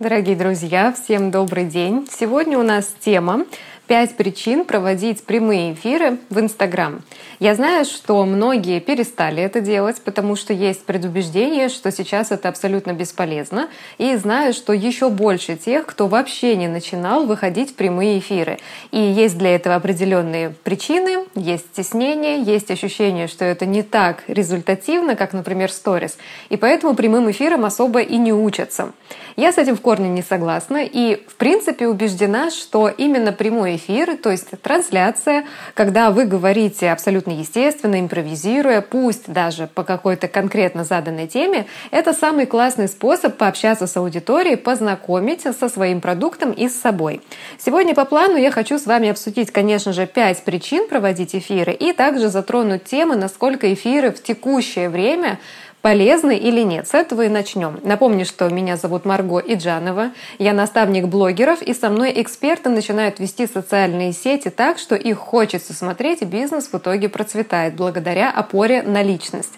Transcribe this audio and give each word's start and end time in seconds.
Дорогие 0.00 0.34
друзья, 0.34 0.94
всем 0.94 1.30
добрый 1.30 1.66
день. 1.66 2.08
Сегодня 2.10 2.58
у 2.58 2.62
нас 2.62 2.90
тема 3.00 3.44
Пять 3.90 4.16
причин 4.16 4.64
проводить 4.64 5.24
прямые 5.24 5.72
эфиры 5.72 6.18
в 6.30 6.38
Инстаграм. 6.38 7.02
Я 7.40 7.56
знаю, 7.56 7.84
что 7.84 8.24
многие 8.24 8.78
перестали 8.78 9.42
это 9.42 9.60
делать, 9.60 10.00
потому 10.04 10.36
что 10.36 10.52
есть 10.52 10.84
предубеждение, 10.84 11.68
что 11.68 11.90
сейчас 11.90 12.30
это 12.30 12.48
абсолютно 12.48 12.92
бесполезно. 12.92 13.68
И 13.98 14.14
знаю, 14.14 14.52
что 14.52 14.72
еще 14.72 15.10
больше 15.10 15.56
тех, 15.56 15.86
кто 15.86 16.06
вообще 16.06 16.54
не 16.54 16.68
начинал 16.68 17.26
выходить 17.26 17.70
в 17.70 17.74
прямые 17.74 18.20
эфиры. 18.20 18.60
И 18.92 19.00
есть 19.00 19.36
для 19.36 19.56
этого 19.56 19.74
определенные 19.74 20.50
причины, 20.50 21.24
есть 21.34 21.66
стеснение, 21.72 22.44
есть 22.44 22.70
ощущение, 22.70 23.26
что 23.26 23.44
это 23.44 23.66
не 23.66 23.82
так 23.82 24.22
результативно, 24.28 25.16
как, 25.16 25.32
например, 25.32 25.72
сторис. 25.72 26.16
И 26.48 26.56
поэтому 26.56 26.94
прямым 26.94 27.28
эфирам 27.28 27.64
особо 27.64 28.02
и 28.02 28.18
не 28.18 28.32
учатся. 28.32 28.92
Я 29.36 29.52
с 29.52 29.58
этим 29.58 29.76
в 29.76 29.80
корне 29.80 30.08
не 30.08 30.22
согласна 30.22 30.84
и, 30.84 31.24
в 31.26 31.34
принципе, 31.34 31.88
убеждена, 31.88 32.50
что 32.50 32.88
именно 32.88 33.32
прямой 33.32 33.79
то 34.16 34.30
есть 34.30 34.50
трансляция, 34.62 35.44
когда 35.74 36.10
вы 36.10 36.24
говорите 36.24 36.90
абсолютно 36.90 37.32
естественно, 37.32 38.00
импровизируя, 38.00 38.80
пусть 38.80 39.32
даже 39.32 39.66
по 39.66 39.84
какой-то 39.84 40.28
конкретно 40.28 40.84
заданной 40.84 41.26
теме, 41.26 41.66
это 41.90 42.12
самый 42.12 42.46
классный 42.46 42.88
способ 42.88 43.36
пообщаться 43.36 43.86
с 43.86 43.96
аудиторией, 43.96 44.56
познакомить 44.56 45.42
со 45.42 45.68
своим 45.68 46.00
продуктом 46.00 46.52
и 46.52 46.68
с 46.68 46.80
собой. 46.80 47.20
Сегодня 47.58 47.94
по 47.94 48.04
плану 48.04 48.36
я 48.36 48.50
хочу 48.50 48.78
с 48.78 48.86
вами 48.86 49.08
обсудить, 49.08 49.50
конечно 49.50 49.92
же, 49.92 50.06
пять 50.06 50.42
причин 50.44 50.88
проводить 50.88 51.34
эфиры 51.34 51.72
и 51.72 51.92
также 51.92 52.28
затронуть 52.28 52.84
темы, 52.84 53.16
насколько 53.16 53.72
эфиры 53.72 54.10
в 54.10 54.22
текущее 54.22 54.88
время 54.88 55.38
полезны 55.82 56.36
или 56.36 56.60
нет. 56.60 56.86
С 56.88 56.94
этого 56.94 57.22
и 57.22 57.28
начнем. 57.28 57.80
Напомню, 57.82 58.24
что 58.24 58.48
меня 58.48 58.76
зовут 58.76 59.04
Марго 59.04 59.38
Иджанова, 59.38 60.10
я 60.38 60.52
наставник 60.52 61.06
блогеров, 61.06 61.62
и 61.62 61.74
со 61.74 61.88
мной 61.88 62.12
эксперты 62.20 62.68
начинают 62.68 63.18
вести 63.18 63.46
социальные 63.46 64.12
сети 64.12 64.50
так, 64.50 64.78
что 64.78 64.94
их 64.94 65.18
хочется 65.18 65.72
смотреть, 65.72 66.22
и 66.22 66.24
бизнес 66.24 66.68
в 66.72 66.74
итоге 66.76 67.08
процветает 67.08 67.74
благодаря 67.74 68.30
опоре 68.30 68.82
на 68.82 69.02
личность. 69.02 69.52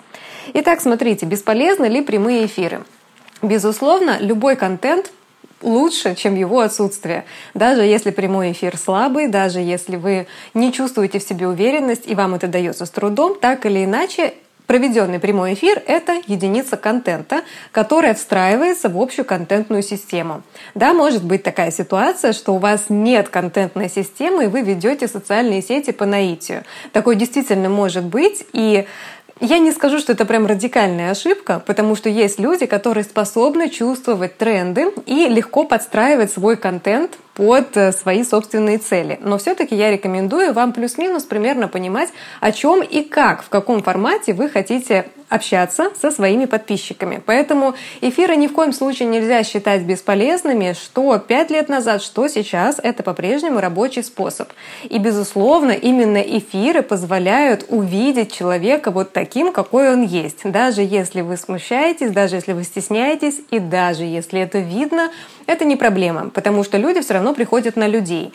Итак, 0.55 0.81
смотрите, 0.81 1.27
бесполезны 1.27 1.87
ли 1.87 2.03
прямые 2.03 2.47
эфиры? 2.47 2.84
Безусловно, 3.43 4.19
любой 4.20 4.56
контент 4.56 5.12
лучше, 5.62 6.15
чем 6.15 6.34
его 6.34 6.61
отсутствие. 6.61 7.25
Даже 7.55 7.83
если 7.83 8.11
прямой 8.11 8.53
эфир 8.53 8.77
слабый, 8.77 9.28
даже 9.28 9.61
если 9.61 9.97
вы 9.97 10.27
не 10.55 10.73
чувствуете 10.73 11.19
в 11.19 11.23
себе 11.23 11.47
уверенность 11.47 12.06
и 12.06 12.15
вам 12.15 12.34
это 12.34 12.48
дается 12.48 12.87
с 12.87 12.91
трудом, 12.91 13.39
так 13.39 13.65
или 13.67 13.84
иначе 13.84 14.34
Проведенный 14.73 15.19
прямой 15.19 15.53
эфир— 15.53 15.83
это 15.87 16.23
единица 16.27 16.78
контента, 16.78 17.42
которая 17.73 18.15
встраивается 18.15 18.89
в 18.89 18.98
общую 18.98 19.27
контентную 19.27 19.83
систему. 19.83 20.45
Да, 20.75 20.95
может 20.95 21.23
быть 21.23 21.42
такая 21.42 21.70
ситуация, 21.70 22.33
что 22.33 22.55
у 22.55 22.56
вас 22.56 22.84
нет 22.89 23.28
контентной 23.28 23.91
системы, 23.91 24.45
и 24.45 24.47
вы 24.47 24.62
ведете 24.62 25.09
социальные 25.09 25.61
сети 25.61 25.91
по 25.91 26.06
наитию. 26.06 26.65
Такое 26.95 27.17
действительно 27.17 27.69
может 27.69 28.05
быть, 28.05 28.47
и 28.55 28.87
я 29.41 29.59
не 29.59 29.73
скажу, 29.73 29.98
что 29.98 30.12
это 30.12 30.25
прям 30.25 30.47
радикальная 30.47 31.11
ошибка, 31.11 31.62
потому 31.67 31.95
что 31.95 32.09
есть 32.09 32.39
люди, 32.39 32.65
которые 32.65 33.05
способны 33.05 33.69
чувствовать 33.69 34.39
тренды 34.39 34.87
и 35.05 35.28
легко 35.28 35.65
подстраивать 35.65 36.33
свой 36.33 36.56
контент 36.56 37.19
под 37.34 37.77
э, 37.77 37.92
свои 37.92 38.25
собственные 38.25 38.78
цели. 38.78 39.19
Но 39.22 39.38
все-таки 39.38 39.75
я 39.75 39.91
рекомендую 39.91 40.52
вам 40.52 40.72
плюс-минус 40.72 41.25
примерно 41.25 41.69
понимать, 41.69 42.11
о 42.41 42.52
чем 42.52 42.83
и 42.83 43.02
как, 43.02 43.42
в 43.42 43.48
каком 43.48 43.83
формате 43.83 44.33
вы 44.33 44.48
хотите 44.48 45.06
общаться 45.33 45.91
со 45.98 46.11
своими 46.11 46.44
подписчиками. 46.44 47.22
Поэтому 47.25 47.75
эфиры 48.00 48.36
ни 48.36 48.47
в 48.47 48.52
коем 48.52 48.72
случае 48.72 49.08
нельзя 49.08 49.42
считать 49.44 49.83
бесполезными, 49.83 50.75
что 50.75 51.19
пять 51.19 51.50
лет 51.50 51.69
назад, 51.69 52.02
что 52.02 52.28
сейчас, 52.28 52.78
это 52.83 53.02
по-прежнему 53.02 53.60
рабочий 53.60 54.03
способ. 54.03 54.48
И, 54.84 54.98
безусловно, 54.98 55.72
именно 55.72 56.19
эфиры 56.19 56.83
позволяют 56.83 57.64
увидеть 57.69 58.32
человека 58.32 58.91
вот 58.91 59.12
таким, 59.12 59.53
какой 59.53 59.92
он 59.92 60.03
есть. 60.03 60.41
Даже 60.44 60.82
если 60.82 61.22
вы 61.22 61.37
смущаетесь, 61.37 62.10
даже 62.10 62.37
если 62.37 62.53
вы 62.53 62.65
стесняетесь, 62.65 63.41
и 63.50 63.59
даже 63.59 64.04
если 64.04 64.41
это 64.41 64.59
видно, 64.59 65.10
это 65.47 65.65
не 65.65 65.76
проблема, 65.76 66.31
потому 66.31 66.62
что 66.65 66.78
люди 66.78 67.00
все 67.00 67.15
равно 67.15 67.34
приходят 67.34 67.76
на 67.76 67.88
людей. 67.88 68.32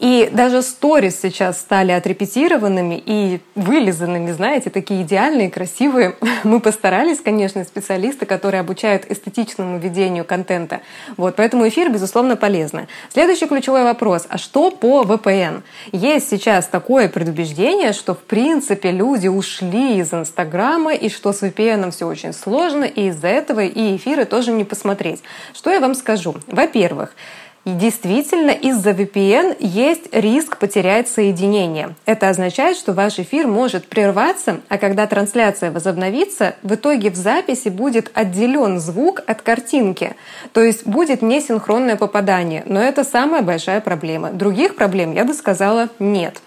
И 0.00 0.30
даже 0.32 0.62
сторис 0.62 1.20
сейчас 1.20 1.60
стали 1.60 1.92
отрепетированными 1.92 3.00
и 3.04 3.40
вылизанными, 3.54 4.32
знаете, 4.32 4.70
такие 4.70 5.02
идеальные, 5.02 5.50
красивые. 5.50 6.16
Мы 6.44 6.60
постарались, 6.60 7.20
конечно, 7.20 7.62
специалисты, 7.64 8.24
которые 8.24 8.60
обучают 8.62 9.04
эстетичному 9.10 9.78
ведению 9.78 10.24
контента. 10.24 10.80
Вот, 11.18 11.36
поэтому 11.36 11.68
эфир, 11.68 11.92
безусловно, 11.92 12.36
полезно. 12.36 12.88
Следующий 13.12 13.46
ключевой 13.46 13.84
вопрос. 13.84 14.26
А 14.30 14.38
что 14.38 14.70
по 14.70 15.02
VPN? 15.02 15.62
Есть 15.92 16.30
сейчас 16.30 16.66
такое 16.66 17.10
предубеждение, 17.10 17.92
что, 17.92 18.14
в 18.14 18.20
принципе, 18.20 18.92
люди 18.92 19.28
ушли 19.28 19.98
из 19.98 20.14
Инстаграма 20.14 20.94
и 20.94 21.10
что 21.10 21.34
с 21.34 21.42
VPN 21.42 21.90
все 21.90 22.06
очень 22.06 22.32
сложно, 22.32 22.84
и 22.84 23.08
из-за 23.08 23.28
этого 23.28 23.60
и 23.60 23.96
эфиры 23.96 24.24
тоже 24.24 24.50
не 24.52 24.64
посмотреть. 24.64 25.22
Что 25.52 25.70
я 25.70 25.78
вам 25.78 25.94
скажу? 25.94 26.36
Во-первых, 26.46 27.14
и 27.66 27.72
действительно, 27.72 28.52
из-за 28.52 28.92
VPN 28.92 29.56
есть 29.60 30.08
риск 30.12 30.56
потерять 30.56 31.08
соединение. 31.08 31.94
Это 32.06 32.30
означает, 32.30 32.78
что 32.78 32.94
ваш 32.94 33.18
эфир 33.18 33.46
может 33.46 33.86
прерваться, 33.86 34.60
а 34.70 34.78
когда 34.78 35.06
трансляция 35.06 35.70
возобновится, 35.70 36.54
в 36.62 36.74
итоге 36.74 37.10
в 37.10 37.16
записи 37.16 37.68
будет 37.68 38.10
отделен 38.14 38.80
звук 38.80 39.22
от 39.26 39.42
картинки. 39.42 40.16
То 40.54 40.62
есть 40.62 40.86
будет 40.86 41.20
несинхронное 41.20 41.96
попадание. 41.96 42.62
Но 42.64 42.80
это 42.80 43.04
самая 43.04 43.42
большая 43.42 43.82
проблема. 43.82 44.30
Других 44.30 44.74
проблем, 44.74 45.12
я 45.12 45.26
бы 45.26 45.34
сказала, 45.34 45.90
нет. 45.98 46.40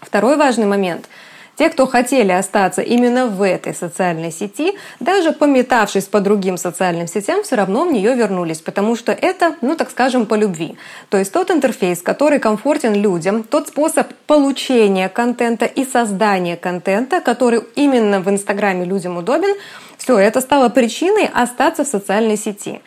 Второй 0.00 0.36
важный 0.36 0.66
момент– 0.66 1.08
те, 1.56 1.68
кто 1.68 1.86
хотели 1.86 2.32
остаться 2.32 2.82
именно 2.82 3.26
в 3.26 3.42
этой 3.42 3.74
социальной 3.74 4.32
сети, 4.32 4.74
даже 5.00 5.32
пометавшись 5.32 6.04
по 6.04 6.20
другим 6.20 6.56
социальным 6.56 7.06
сетям, 7.06 7.42
все 7.42 7.56
равно 7.56 7.84
в 7.84 7.92
нее 7.92 8.14
вернулись, 8.14 8.60
потому 8.60 8.96
что 8.96 9.12
это, 9.12 9.56
ну 9.60 9.76
так 9.76 9.90
скажем, 9.90 10.26
по 10.26 10.34
любви. 10.34 10.76
То 11.10 11.18
есть 11.18 11.32
тот 11.32 11.50
интерфейс, 11.50 12.02
который 12.02 12.38
комфортен 12.38 12.94
людям, 12.94 13.42
тот 13.42 13.68
способ 13.68 14.12
получения 14.26 15.08
контента 15.08 15.66
и 15.66 15.84
создания 15.84 16.56
контента, 16.56 17.20
который 17.20 17.62
именно 17.74 18.20
в 18.20 18.30
Инстаграме 18.30 18.84
людям 18.84 19.16
удобен, 19.18 19.54
все 19.98 20.18
это 20.18 20.40
стало 20.40 20.68
причиной 20.68 21.28
остаться 21.32 21.84
в 21.84 21.88
социальной 21.88 22.36
сети. 22.36 22.80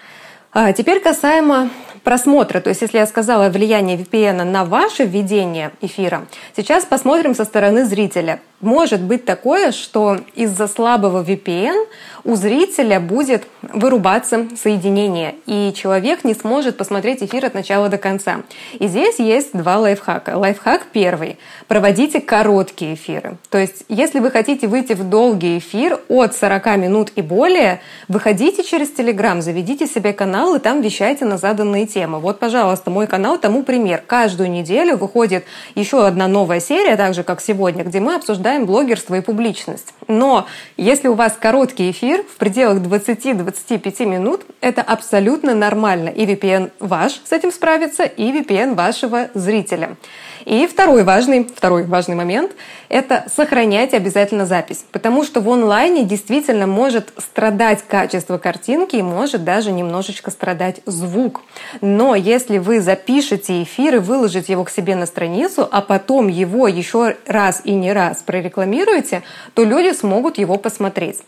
А 0.57 0.71
теперь 0.71 1.01
касаемо 1.01 1.69
просмотра. 2.05 2.61
То 2.61 2.69
есть, 2.69 2.81
если 2.81 2.97
я 2.97 3.05
сказала 3.07 3.49
влияние 3.49 3.97
VPN 3.97 4.45
на 4.45 4.63
ваше 4.63 5.03
введение 5.03 5.71
эфира, 5.81 6.27
сейчас 6.55 6.85
посмотрим 6.85 7.35
со 7.35 7.43
стороны 7.43 7.83
зрителя. 7.83 8.39
Может 8.65 9.01
быть 9.01 9.25
такое, 9.25 9.71
что 9.71 10.17
из-за 10.33 10.67
слабого 10.67 11.23
VPN 11.23 11.85
у 12.23 12.35
зрителя 12.35 12.99
будет 12.99 13.43
вырубаться 13.61 14.47
соединение, 14.59 15.35
и 15.45 15.71
человек 15.75 16.23
не 16.23 16.33
сможет 16.33 16.75
посмотреть 16.75 17.21
эфир 17.21 17.45
от 17.45 17.53
начала 17.53 17.89
до 17.89 17.99
конца. 17.99 18.37
И 18.79 18.87
здесь 18.87 19.19
есть 19.19 19.55
два 19.55 19.77
лайфхака. 19.77 20.35
Лайфхак 20.35 20.87
первый. 20.91 21.37
Проводите 21.67 22.19
короткие 22.19 22.95
эфиры. 22.95 23.37
То 23.51 23.59
есть, 23.59 23.83
если 23.87 24.19
вы 24.19 24.31
хотите 24.31 24.67
выйти 24.67 24.93
в 24.93 25.07
долгий 25.07 25.59
эфир 25.59 25.99
от 26.09 26.35
40 26.35 26.77
минут 26.77 27.11
и 27.15 27.21
более, 27.21 27.81
выходите 28.07 28.63
через 28.63 28.91
Telegram, 28.91 29.41
заведите 29.41 29.85
себе 29.85 30.11
канал 30.11 30.55
и 30.55 30.59
там 30.59 30.81
вещайте 30.81 31.25
на 31.25 31.37
заданные 31.37 31.85
темы. 31.85 32.19
Вот, 32.19 32.39
пожалуйста, 32.39 32.89
мой 32.89 33.05
канал 33.05 33.37
тому 33.37 33.61
пример. 33.61 34.01
Каждую 34.05 34.49
неделю 34.49 34.97
выходит 34.97 35.45
еще 35.75 36.07
одна 36.07 36.27
новая 36.27 36.59
серия, 36.59 36.95
так 36.95 37.13
же, 37.13 37.21
как 37.21 37.39
сегодня, 37.41 37.83
где 37.83 37.99
мы 37.99 38.15
обсуждаем 38.15 38.54
обсуждаем 38.55 38.65
блогерство 38.65 39.15
и 39.15 39.21
публичность. 39.21 39.93
Но 40.07 40.47
если 40.77 41.07
у 41.07 41.13
вас 41.13 41.37
короткий 41.39 41.91
эфир 41.91 42.23
в 42.23 42.37
пределах 42.37 42.79
20-25 42.79 44.05
минут, 44.05 44.41
это 44.61 44.81
абсолютно 44.81 45.53
нормально. 45.53 46.09
И 46.09 46.25
VPN 46.25 46.71
ваш 46.79 47.21
с 47.23 47.31
этим 47.31 47.51
справится, 47.51 48.03
и 48.03 48.31
VPN 48.31 48.75
вашего 48.75 49.29
зрителя. 49.33 49.97
И 50.45 50.67
второй 50.67 51.03
важный, 51.03 51.43
второй 51.43 51.83
важный 51.83 52.15
момент– 52.15 52.51
это 52.89 53.25
сохранять 53.35 53.95
обязательно 53.95 54.45
запись. 54.45 54.85
Потому 54.91 55.23
что 55.23 55.41
в 55.41 55.49
онлайне 55.49 56.03
действительно 56.03 56.67
может 56.67 57.11
страдать 57.17 57.83
качество 57.87 58.37
картинки 58.37 58.95
и 58.95 59.01
может 59.01 59.43
даже 59.43 59.71
немножечко 59.71 60.29
страдать 60.29 60.81
звук. 60.85 61.41
Но 61.81 62.13
если 62.13 62.59
вы 62.59 62.79
запишете 62.79 63.63
эфир 63.63 63.95
и 63.95 63.99
выложите 63.99 64.53
его 64.53 64.63
к 64.63 64.69
себе 64.69 64.95
на 64.95 65.07
страницу, 65.07 65.67
а 65.69 65.81
потом 65.81 66.27
его 66.27 66.67
еще 66.67 67.15
раз 67.25 67.61
и 67.63 67.73
не 67.73 67.91
раз 67.91 68.21
прорекламируете, 68.23 69.23
то 69.55 69.63
люди 69.63 69.93
смогут 69.95 70.37
его 70.37 70.57
посмотреть. 70.57 71.19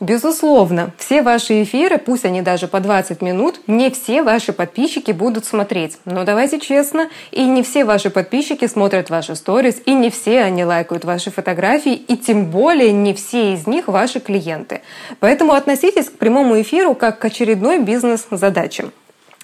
Безусловно, 0.00 0.92
все 0.96 1.22
ваши 1.22 1.64
эфиры, 1.64 1.98
пусть 1.98 2.24
они 2.24 2.40
даже 2.40 2.68
по 2.68 2.78
20 2.78 3.20
минут, 3.20 3.60
не 3.66 3.90
все 3.90 4.22
ваши 4.22 4.52
подписчики 4.52 5.10
будут 5.10 5.44
смотреть. 5.44 5.98
Но 6.04 6.22
давайте 6.22 6.60
честно, 6.60 7.08
и 7.32 7.44
не 7.44 7.64
все 7.64 7.84
ваши 7.84 8.08
подписчики 8.08 8.68
смотрят 8.68 9.10
ваши 9.10 9.34
сторис, 9.34 9.82
и 9.86 9.94
не 9.94 10.10
все 10.10 10.42
они 10.42 10.64
лайкают 10.64 11.04
ваши 11.04 11.32
фотографии, 11.32 11.94
и 11.94 12.16
тем 12.16 12.46
более 12.46 12.92
не 12.92 13.12
все 13.12 13.54
из 13.54 13.66
них 13.66 13.88
ваши 13.88 14.20
клиенты. 14.20 14.82
Поэтому 15.18 15.52
относитесь 15.52 16.08
к 16.08 16.12
прямому 16.12 16.60
эфиру 16.60 16.94
как 16.94 17.18
к 17.18 17.24
очередной 17.24 17.80
бизнес-задаче. 17.80 18.90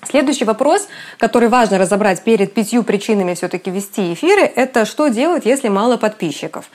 Следующий 0.08 0.44
вопрос, 0.44 0.86
который 1.18 1.48
важно 1.48 1.78
разобрать 1.78 2.22
перед 2.22 2.54
пятью 2.54 2.84
причинами 2.84 3.34
все-таки 3.34 3.72
вести 3.72 4.12
эфиры, 4.12 4.42
это 4.42 4.84
что 4.84 5.08
делать, 5.08 5.46
если 5.46 5.68
мало 5.68 5.96
подписчиков. 5.96 6.66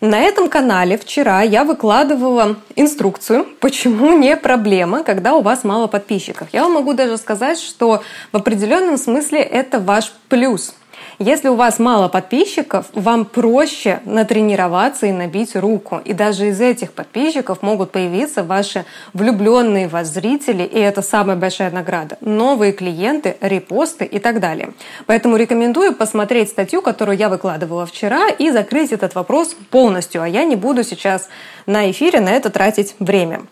На 0.00 0.20
этом 0.20 0.48
канале 0.48 0.96
вчера 0.96 1.42
я 1.42 1.64
выкладывала 1.64 2.56
инструкцию, 2.76 3.46
почему 3.58 4.16
не 4.16 4.36
проблема, 4.36 5.02
когда 5.02 5.34
у 5.34 5.42
вас 5.42 5.64
мало 5.64 5.88
подписчиков. 5.88 6.48
Я 6.52 6.62
вам 6.62 6.74
могу 6.74 6.92
даже 6.92 7.16
сказать, 7.16 7.58
что 7.58 8.02
в 8.30 8.36
определенном 8.36 8.96
смысле 8.96 9.40
это 9.40 9.80
ваш 9.80 10.12
плюс– 10.28 10.74
если 11.18 11.48
у 11.48 11.56
вас 11.56 11.80
мало 11.80 12.08
подписчиков, 12.08 12.86
вам 12.92 13.24
проще 13.24 14.00
натренироваться 14.04 15.06
и 15.06 15.12
набить 15.12 15.56
руку. 15.56 16.00
И 16.04 16.12
даже 16.12 16.48
из 16.48 16.60
этих 16.60 16.92
подписчиков 16.92 17.60
могут 17.60 17.90
появиться 17.90 18.44
ваши 18.44 18.84
влюбленные 19.14 19.88
вас 19.88 20.08
зрители, 20.08 20.62
и 20.62 20.78
это 20.78 21.02
самая 21.02 21.36
большая 21.36 21.72
награда. 21.72 22.18
Новые 22.20 22.72
клиенты, 22.72 23.36
репосты 23.40 24.04
и 24.04 24.20
так 24.20 24.38
далее. 24.38 24.74
Поэтому 25.06 25.36
рекомендую 25.36 25.92
посмотреть 25.92 26.50
статью, 26.50 26.82
которую 26.82 27.18
я 27.18 27.28
выкладывала 27.28 27.84
вчера, 27.84 28.28
и 28.28 28.50
закрыть 28.52 28.92
этот 28.92 29.16
вопрос 29.16 29.56
полностью. 29.70 30.22
А 30.22 30.28
я 30.28 30.44
не 30.44 30.54
буду 30.54 30.84
сейчас 30.84 31.28
на 31.66 31.90
эфире 31.90 32.20
на 32.20 32.30
это 32.30 32.50
тратить 32.50 32.94
время. 33.00 33.42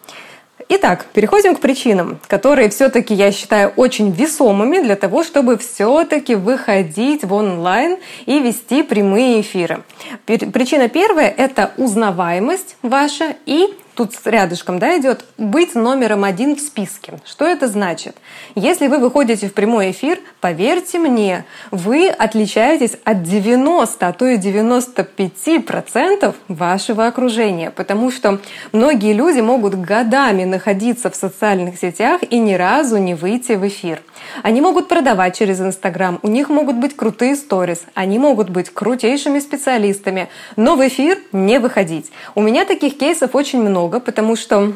Итак, 0.69 1.07
переходим 1.13 1.55
к 1.55 1.61
причинам, 1.61 2.19
которые 2.27 2.69
все-таки 2.71 3.15
я 3.15 3.31
считаю 3.31 3.73
очень 3.77 4.11
весомыми 4.11 4.81
для 4.81 4.97
того, 4.97 5.23
чтобы 5.23 5.59
все-таки 5.59 6.35
выходить 6.35 7.23
в 7.23 7.33
онлайн 7.33 7.99
и 8.27 8.41
вести 8.41 8.83
прямые 8.83 9.43
эфиры. 9.43 9.85
Причина 10.27 10.89
первая– 10.89 11.33
это 11.37 11.71
узнаваемость 11.77 12.77
ваша 12.83 13.37
и 13.47 13.73
тут 13.97 14.13
рядышком 14.25 14.79
да, 14.79 14.97
идет 14.99 15.25
быть 15.39 15.75
номером 15.75 16.25
один 16.25 16.55
в 16.55 16.61
списке. 16.61 17.15
Что 17.25 17.47
это 17.47 17.67
значит? 17.67 18.17
Если 18.55 18.87
вы 18.87 18.99
выходите 18.99 19.49
в 19.49 19.55
прямой 19.55 19.91
эфир, 19.91 20.21
поверьте 20.41 20.99
мне, 20.99 21.45
вы 21.71 22.09
отличаетесь 22.09 22.97
от 23.05 23.23
90, 23.23 24.07
а 24.07 24.13
то 24.13 24.27
и 24.27 24.37
95 24.37 25.67
процентов 25.67 26.37
вашего 26.47 27.07
окружения, 27.07 27.71
потому 27.71 28.11
что 28.11 28.39
многие 28.73 29.15
люди 29.15 29.41
могут 29.41 29.75
годами 29.75 30.45
находиться 30.45 31.11
в 31.11 31.17
социальных 31.17 31.79
сетях 31.79 32.21
и 32.29 32.39
ни 32.39 32.55
разу 32.55 32.99
не 32.99 33.15
выйти 33.15 33.53
в 33.53 33.67
эфир. 33.67 34.03
Они 34.43 34.61
могут 34.61 34.89
продавать 34.89 35.37
через 35.37 35.61
Инстаграм, 35.61 36.19
у 36.23 36.29
них 36.29 36.49
могут 36.49 36.77
быть 36.77 36.97
крутые 36.97 37.37
сторис, 37.37 37.85
они 37.95 38.19
могут 38.19 38.51
быть 38.51 38.71
крутейшими 38.71 39.39
специалистами, 39.39 40.29
но 40.57 40.77
в 40.77 40.87
эфир 40.87 41.19
не 41.33 41.59
выходить. 41.59 42.11
У 42.35 42.43
меня 42.43 42.65
таких 42.65 42.99
кейсов 42.99 43.35
очень 43.35 43.63
много, 43.63 44.01
потому 44.01 44.37
что 44.37 44.73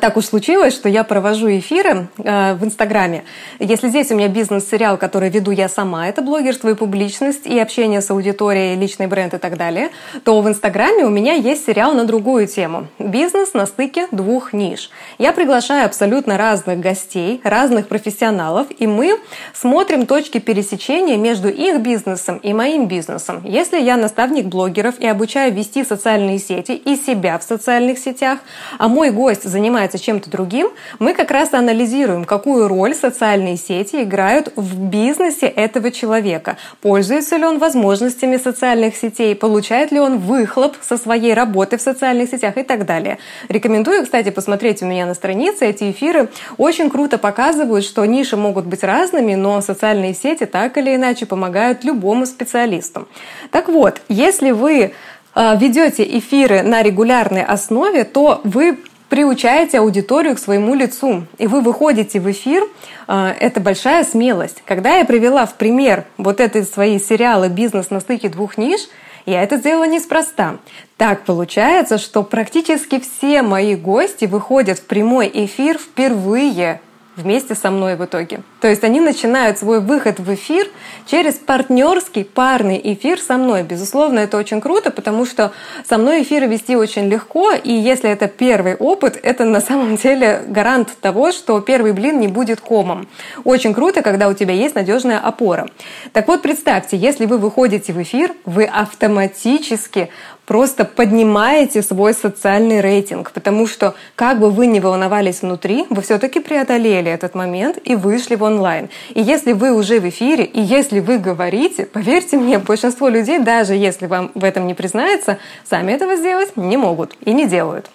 так 0.00 0.16
уж 0.16 0.24
случилось, 0.24 0.74
что 0.74 0.88
я 0.88 1.04
провожу 1.04 1.48
эфиры 1.50 2.08
э, 2.16 2.54
в 2.54 2.64
Инстаграме. 2.64 3.24
Если 3.58 3.88
здесь 3.88 4.10
у 4.10 4.14
меня 4.14 4.28
бизнес-сериал, 4.28 4.96
который 4.96 5.28
веду 5.28 5.50
я 5.50 5.68
сама, 5.68 6.08
это 6.08 6.22
блогерство 6.22 6.70
и 6.70 6.74
публичность, 6.74 7.46
и 7.46 7.58
общение 7.58 8.00
с 8.00 8.10
аудиторией, 8.10 8.76
личный 8.76 9.06
бренд 9.06 9.34
и 9.34 9.38
так 9.38 9.58
далее, 9.58 9.90
то 10.24 10.40
в 10.40 10.48
Инстаграме 10.48 11.04
у 11.04 11.10
меня 11.10 11.34
есть 11.34 11.66
сериал 11.66 11.92
на 11.92 12.04
другую 12.04 12.46
тему. 12.46 12.86
Бизнес 12.98 13.52
на 13.52 13.66
стыке 13.66 14.08
двух 14.10 14.54
ниш. 14.54 14.88
Я 15.18 15.32
приглашаю 15.32 15.84
абсолютно 15.84 16.38
разных 16.38 16.80
гостей, 16.80 17.42
разных 17.44 17.86
профессионалов, 17.86 18.68
и 18.78 18.86
мы 18.86 19.18
смотрим 19.52 20.06
точки 20.06 20.38
пересечения 20.38 21.18
между 21.18 21.50
их 21.50 21.80
бизнесом 21.80 22.38
и 22.38 22.54
моим 22.54 22.88
бизнесом. 22.88 23.42
Если 23.44 23.78
я 23.78 23.98
наставник 23.98 24.46
блогеров 24.46 24.98
и 24.98 25.06
обучаю 25.06 25.52
вести 25.52 25.84
социальные 25.84 26.38
сети 26.38 26.72
и 26.72 26.96
себя 26.96 27.38
в 27.38 27.42
социальных 27.42 27.98
сетях, 27.98 28.38
а 28.78 28.88
мой 28.88 29.10
гость 29.10 29.44
занимается 29.44 29.73
занимается 29.74 29.98
чем-то 29.98 30.30
другим, 30.30 30.68
мы 31.00 31.14
как 31.14 31.32
раз 31.32 31.52
анализируем, 31.52 32.24
какую 32.24 32.68
роль 32.68 32.94
социальные 32.94 33.56
сети 33.56 34.04
играют 34.04 34.52
в 34.54 34.78
бизнесе 34.78 35.46
этого 35.46 35.90
человека. 35.90 36.56
Пользуется 36.80 37.36
ли 37.36 37.44
он 37.44 37.58
возможностями 37.58 38.36
социальных 38.36 38.94
сетей, 38.94 39.34
получает 39.34 39.90
ли 39.90 39.98
он 39.98 40.18
выхлоп 40.18 40.76
со 40.80 40.96
своей 40.96 41.34
работы 41.34 41.76
в 41.76 41.80
социальных 41.80 42.30
сетях 42.30 42.56
и 42.56 42.62
так 42.62 42.86
далее. 42.86 43.18
Рекомендую, 43.48 44.04
кстати, 44.04 44.30
посмотреть 44.30 44.80
у 44.82 44.86
меня 44.86 45.06
на 45.06 45.14
странице. 45.14 45.66
Эти 45.66 45.90
эфиры 45.90 46.28
очень 46.56 46.88
круто 46.88 47.18
показывают, 47.18 47.84
что 47.84 48.04
ниши 48.04 48.36
могут 48.36 48.66
быть 48.66 48.84
разными, 48.84 49.34
но 49.34 49.60
социальные 49.60 50.14
сети 50.14 50.46
так 50.46 50.78
или 50.78 50.94
иначе 50.94 51.26
помогают 51.26 51.82
любому 51.82 52.26
специалисту. 52.26 53.08
Так 53.50 53.68
вот, 53.68 54.02
если 54.08 54.52
вы 54.52 54.92
э, 55.34 55.56
ведете 55.58 56.04
эфиры 56.18 56.62
на 56.62 56.82
регулярной 56.82 57.42
основе, 57.42 58.04
то 58.04 58.40
вы 58.44 58.78
приучаете 59.14 59.78
аудиторию 59.78 60.34
к 60.34 60.40
своему 60.40 60.74
лицу, 60.74 61.24
и 61.38 61.46
вы 61.46 61.60
выходите 61.60 62.18
в 62.18 62.28
эфир, 62.28 62.64
э, 63.06 63.34
это 63.38 63.60
большая 63.60 64.02
смелость. 64.02 64.64
Когда 64.66 64.96
я 64.96 65.04
привела 65.04 65.46
в 65.46 65.54
пример 65.54 66.04
вот 66.18 66.40
эти 66.40 66.62
свои 66.62 66.98
сериалы 66.98 67.48
«Бизнес 67.48 67.90
на 67.90 68.00
стыке 68.00 68.28
двух 68.28 68.58
ниш», 68.58 68.80
я 69.24 69.44
это 69.44 69.58
сделала 69.58 69.86
неспроста. 69.86 70.56
Так 70.96 71.22
получается, 71.22 71.98
что 71.98 72.24
практически 72.24 72.98
все 72.98 73.42
мои 73.42 73.76
гости 73.76 74.24
выходят 74.24 74.80
в 74.80 74.86
прямой 74.86 75.30
эфир 75.32 75.78
впервые 75.78 76.80
вместе 77.16 77.54
со 77.54 77.70
мной 77.70 77.96
в 77.96 78.04
итоге. 78.04 78.40
То 78.60 78.68
есть 78.68 78.84
они 78.84 79.00
начинают 79.00 79.58
свой 79.58 79.80
выход 79.80 80.18
в 80.18 80.34
эфир 80.34 80.68
через 81.06 81.34
партнерский 81.34 82.24
парный 82.24 82.80
эфир 82.82 83.20
со 83.20 83.36
мной. 83.36 83.62
Безусловно, 83.62 84.20
это 84.20 84.36
очень 84.36 84.60
круто, 84.60 84.90
потому 84.90 85.26
что 85.26 85.52
со 85.88 85.98
мной 85.98 86.22
эфиры 86.22 86.46
вести 86.46 86.76
очень 86.76 87.08
легко, 87.08 87.52
и 87.52 87.72
если 87.72 88.10
это 88.10 88.26
первый 88.26 88.74
опыт, 88.74 89.18
это 89.22 89.44
на 89.44 89.60
самом 89.60 89.96
деле 90.04 90.42
гарант 90.48 90.88
того, 91.00 91.32
что 91.32 91.60
первый 91.60 91.92
блин 91.92 92.20
не 92.20 92.28
будет 92.28 92.60
комом. 92.60 93.08
Очень 93.44 93.74
круто, 93.74 94.02
когда 94.02 94.28
у 94.28 94.34
тебя 94.34 94.54
есть 94.54 94.74
надежная 94.74 95.18
опора. 95.18 95.68
Так 96.12 96.28
вот, 96.28 96.42
представьте, 96.42 96.96
если 96.96 97.26
вы 97.26 97.38
выходите 97.38 97.92
в 97.92 98.02
эфир, 98.02 98.32
вы 98.44 98.64
автоматически 98.64 100.10
просто 100.46 100.84
поднимаете 100.84 101.82
свой 101.82 102.14
социальный 102.14 102.80
рейтинг, 102.80 103.30
потому 103.32 103.66
что 103.66 103.94
как 104.14 104.38
бы 104.38 104.50
вы 104.50 104.66
ни 104.66 104.80
волновались 104.80 105.42
внутри, 105.42 105.86
вы 105.90 106.02
все-таки 106.02 106.40
преодолели 106.40 107.10
этот 107.10 107.34
момент 107.34 107.78
и 107.84 107.94
вышли 107.94 108.34
в 108.34 108.42
онлайн. 108.42 108.88
И 109.14 109.20
если 109.20 109.52
вы 109.52 109.72
уже 109.72 110.00
в 110.00 110.08
эфире, 110.08 110.44
и 110.44 110.60
если 110.60 111.00
вы 111.00 111.18
говорите, 111.18 111.86
поверьте 111.86 112.36
мне, 112.36 112.58
большинство 112.58 113.08
людей, 113.08 113.38
даже 113.38 113.74
если 113.74 114.06
вам 114.06 114.30
в 114.34 114.44
этом 114.44 114.66
не 114.66 114.74
признается, 114.74 115.38
сами 115.64 115.92
этого 115.92 116.16
сделать 116.16 116.56
не 116.56 116.76
могут 116.76 117.14
и 117.24 117.32
не 117.32 117.46
делают. 117.46 117.90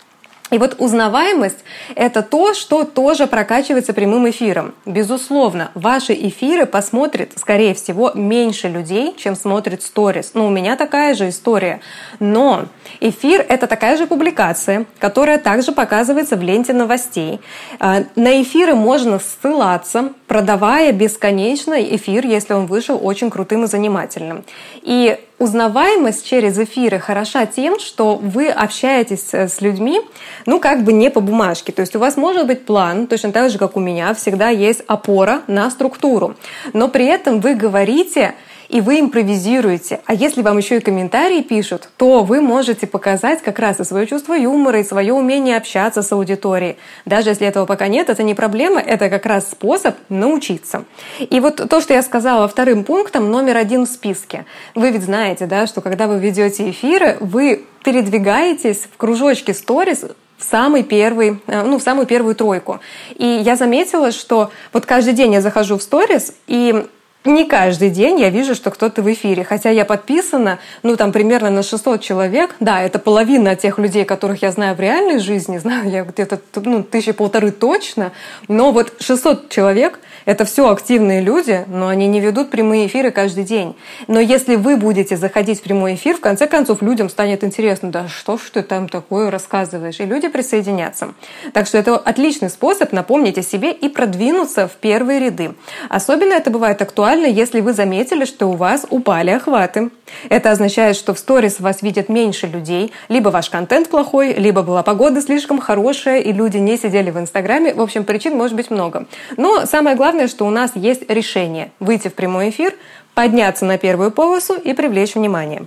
И 0.52 0.58
вот 0.58 0.76
узнаваемость— 0.80 1.60
это 1.96 2.22
то, 2.24 2.54
что 2.54 2.84
тоже 2.84 3.28
прокачивается 3.28 3.94
прямым 3.94 4.30
эфиром. 4.30 4.74
Безусловно, 4.86 5.72
ваши 5.76 6.14
эфиры 6.14 6.66
посмотрит, 6.66 7.34
скорее 7.38 7.74
всего, 7.74 8.12
меньше 8.16 8.68
людей, 8.68 9.16
чем 9.18 9.36
смотрит 9.36 9.84
сторис. 9.84 10.32
Ну, 10.34 10.48
у 10.48 10.50
меня 10.50 10.76
такая 10.76 11.14
же 11.14 11.30
история. 11.30 11.82
Но 12.20 12.66
эфир— 13.00 13.46
это 13.50 13.68
такая 13.68 13.98
же 13.98 14.08
публикация, 14.08 14.86
которая 14.98 15.38
также 15.38 15.72
показывается 15.72 16.36
в 16.36 16.42
ленте 16.42 16.74
новостей. 16.74 17.40
А, 17.80 18.04
на 18.16 18.42
эфиры 18.42 18.74
можно 18.74 19.20
ссылаться, 19.20 20.14
продавая 20.28 20.92
бесконечно 20.92 21.80
эфир, 21.96 22.26
если 22.26 22.54
он 22.54 22.66
вышел 22.66 23.00
очень 23.02 23.30
крутым 23.30 23.66
и 23.66 23.68
занимательным. 23.68 24.44
И 24.82 25.20
узнаваемость 25.40 26.26
через 26.26 26.58
эфиры 26.60 27.00
хороша 27.00 27.46
тем, 27.46 27.80
что 27.80 28.16
вы 28.16 28.50
общаетесь 28.50 29.34
с 29.34 29.62
людьми, 29.62 30.02
ну, 30.46 30.60
как 30.60 30.84
бы 30.84 30.94
не 30.94 31.10
по 31.10 31.22
бумажке. 31.22 31.72
То 31.72 31.82
есть 31.82 31.96
у 31.96 32.00
вас 32.00 32.18
может 32.18 32.46
быть 32.46 32.66
план, 32.66 33.08
точно 33.08 33.32
так 33.32 33.50
же, 33.50 33.58
как 33.58 33.76
у 33.76 33.80
меня, 33.80 34.14
всегда 34.14 34.50
есть 34.50 34.84
опора 34.88 35.42
на 35.48 35.72
структуру. 35.72 36.36
Но 36.74 36.90
при 36.90 37.06
этом 37.06 37.40
вы 37.40 37.56
говорите 37.56 38.36
и 38.70 38.82
вы 38.82 39.00
импровизируете. 39.00 40.00
А 40.06 40.14
если 40.14 40.42
вам 40.42 40.58
еще 40.58 40.78
и 40.78 40.80
комментарии 40.80 41.42
пишут, 41.42 41.90
то 41.98 42.24
вы 42.24 42.40
можете 42.40 42.88
показать 42.88 43.42
как 43.42 43.60
раз 43.60 43.80
и 43.80 43.84
свое 43.84 44.06
чувство 44.06 44.36
юмора, 44.36 44.80
и 44.80 44.84
свое 44.84 45.14
умение 45.14 45.58
общаться 45.58 46.04
с 46.04 46.12
аудиторией. 46.12 46.78
Даже 47.06 47.30
если 47.30 47.48
этого 47.48 47.66
пока 47.66 47.88
нет, 47.88 48.10
это 48.10 48.24
не 48.24 48.36
проблема, 48.36 48.80
это 48.80 49.10
как 49.10 49.26
раз 49.26 49.50
способ 49.50 49.96
научиться. 50.10 50.86
И 51.20 51.40
вот 51.40 51.68
то, 51.68 51.82
что 51.82 51.94
я 51.94 52.04
сказала 52.04 52.48
вторым 52.48 52.84
пунктом, 52.84 53.32
номер 53.32 53.58
один 53.58 53.86
в 53.86 53.90
списке. 53.90 54.46
Вы 54.76 54.92
ведь 54.92 55.04
знаете, 55.04 55.48
да, 55.48 55.66
что 55.66 55.82
когда 55.82 56.08
вы 56.08 56.20
ведете 56.20 56.70
эфиры, 56.70 57.18
вы 57.20 57.66
передвигаетесь 57.84 58.88
в 58.94 58.98
кружочке 58.98 59.54
сторис 59.54 60.06
в 60.38 60.44
самый 60.44 60.84
первый, 60.84 61.42
э, 61.48 61.64
ну, 61.64 61.80
в 61.80 61.84
самую 61.84 62.08
первую 62.08 62.36
тройку. 62.36 62.80
И 63.16 63.26
я 63.26 63.56
заметила, 63.56 64.12
что 64.12 64.52
вот 64.72 64.86
каждый 64.86 65.14
день 65.14 65.34
я 65.34 65.42
захожу 65.42 65.78
в 65.78 65.84
сторис, 65.84 66.34
и 66.48 66.86
не 67.26 67.46
каждый 67.46 67.90
день 67.90 68.20
я 68.20 68.30
вижу, 68.30 68.56
что 68.56 68.72
кто-то 68.72 69.02
в 69.02 69.12
эфире. 69.12 69.44
Хотя 69.44 69.70
я 69.70 69.84
подписана, 69.84 70.60
ну, 70.84 70.96
там, 70.96 71.12
примерно 71.12 71.50
на 71.50 71.64
600 71.64 72.02
человек. 72.02 72.56
Да, 72.60 72.82
это 72.82 72.98
половина 72.98 73.56
тех 73.56 73.78
людей, 73.78 74.06
которых 74.06 74.42
я 74.42 74.52
знаю 74.52 74.76
в 74.76 74.80
реальной 74.80 75.20
жизни. 75.20 75.58
Знаю 75.70 75.90
я 75.90 76.04
где-то, 76.04 76.40
ну, 76.56 76.84
тысячи 76.84 77.12
полторы 77.12 77.52
точно. 77.52 78.12
Но 78.48 78.72
вот 78.72 78.94
600 79.00 79.50
человек— 79.50 80.00
Это 80.30 80.46
все 80.46 80.70
активные 80.70 81.22
люди, 81.22 81.66
но 81.66 81.88
они 81.88 82.06
не 82.06 82.20
ведут 82.20 82.52
прямые 82.52 82.86
эфиры 82.86 83.10
каждый 83.10 83.44
день. 83.44 83.76
Но 84.06 84.20
если 84.20 84.58
вы 84.58 84.78
будете 84.78 85.18
заходить 85.18 85.58
в 85.58 85.64
прямой 85.64 85.96
эфир, 85.96 86.18
в 86.18 86.20
конце 86.20 86.46
концов 86.46 86.84
людям 86.84 87.10
станет 87.10 87.44
интересно, 87.44 87.90
да 87.90 88.08
что 88.08 88.38
ж 88.38 88.42
ты 88.54 88.62
там 88.62 88.88
такое 88.90 89.32
рассказываешь, 89.32 90.00
и 90.00 90.06
люди 90.06 90.28
присоединятся. 90.28 91.16
Так 91.52 91.66
что 91.66 91.80
это 91.80 91.98
отличный 91.98 92.52
способ 92.52 92.92
напомнить 92.92 93.40
о 93.40 93.42
себе 93.42 93.72
и 93.72 93.90
продвинуться 93.90 94.68
в 94.68 94.74
первые 94.74 95.20
ряды. 95.20 95.56
Особенно 95.90 96.34
это 96.34 96.52
бывает 96.52 96.80
актуально, 96.84 97.26
если 97.26 97.60
вы 97.60 97.74
заметили, 97.74 98.26
что 98.26 98.52
у 98.52 98.54
вас 98.54 98.86
упали 98.92 99.32
охваты. 99.32 99.90
Это 100.30 100.52
означает, 100.52 100.96
что 100.96 101.14
в 101.14 101.20
сторис 101.20 101.60
вас 101.60 101.82
видят 101.82 102.10
меньше 102.10 102.48
людей, 102.48 102.92
либо 103.10 103.30
ваш 103.30 103.50
контент 103.50 103.90
плохой, 103.90 104.34
либо 104.34 104.62
была 104.62 104.84
погода 104.84 105.22
слишком 105.22 105.60
хорошая, 105.60 106.20
и 106.20 106.32
люди 106.32 106.58
не 106.58 106.78
сидели 106.78 107.10
в 107.10 107.18
Инстаграме. 107.18 107.74
В 107.74 107.82
общем, 107.82 108.04
причин 108.04 108.36
может 108.36 108.56
быть 108.56 108.70
много. 108.70 109.08
Но 109.38 109.66
самое 109.66 109.96
главное, 109.96 110.19
что 110.28 110.46
у 110.46 110.50
нас 110.50 110.72
есть 110.76 111.10
решение 111.10 111.72
выйти 111.80 112.08
в 112.08 112.14
прямой 112.14 112.50
эфир, 112.50 112.76
подняться 113.14 113.66
на 113.66 113.78
первую 113.78 114.12
полосу 114.12 114.56
и 114.56 114.74
привлечь 114.74 115.16
внимание. 115.16 115.66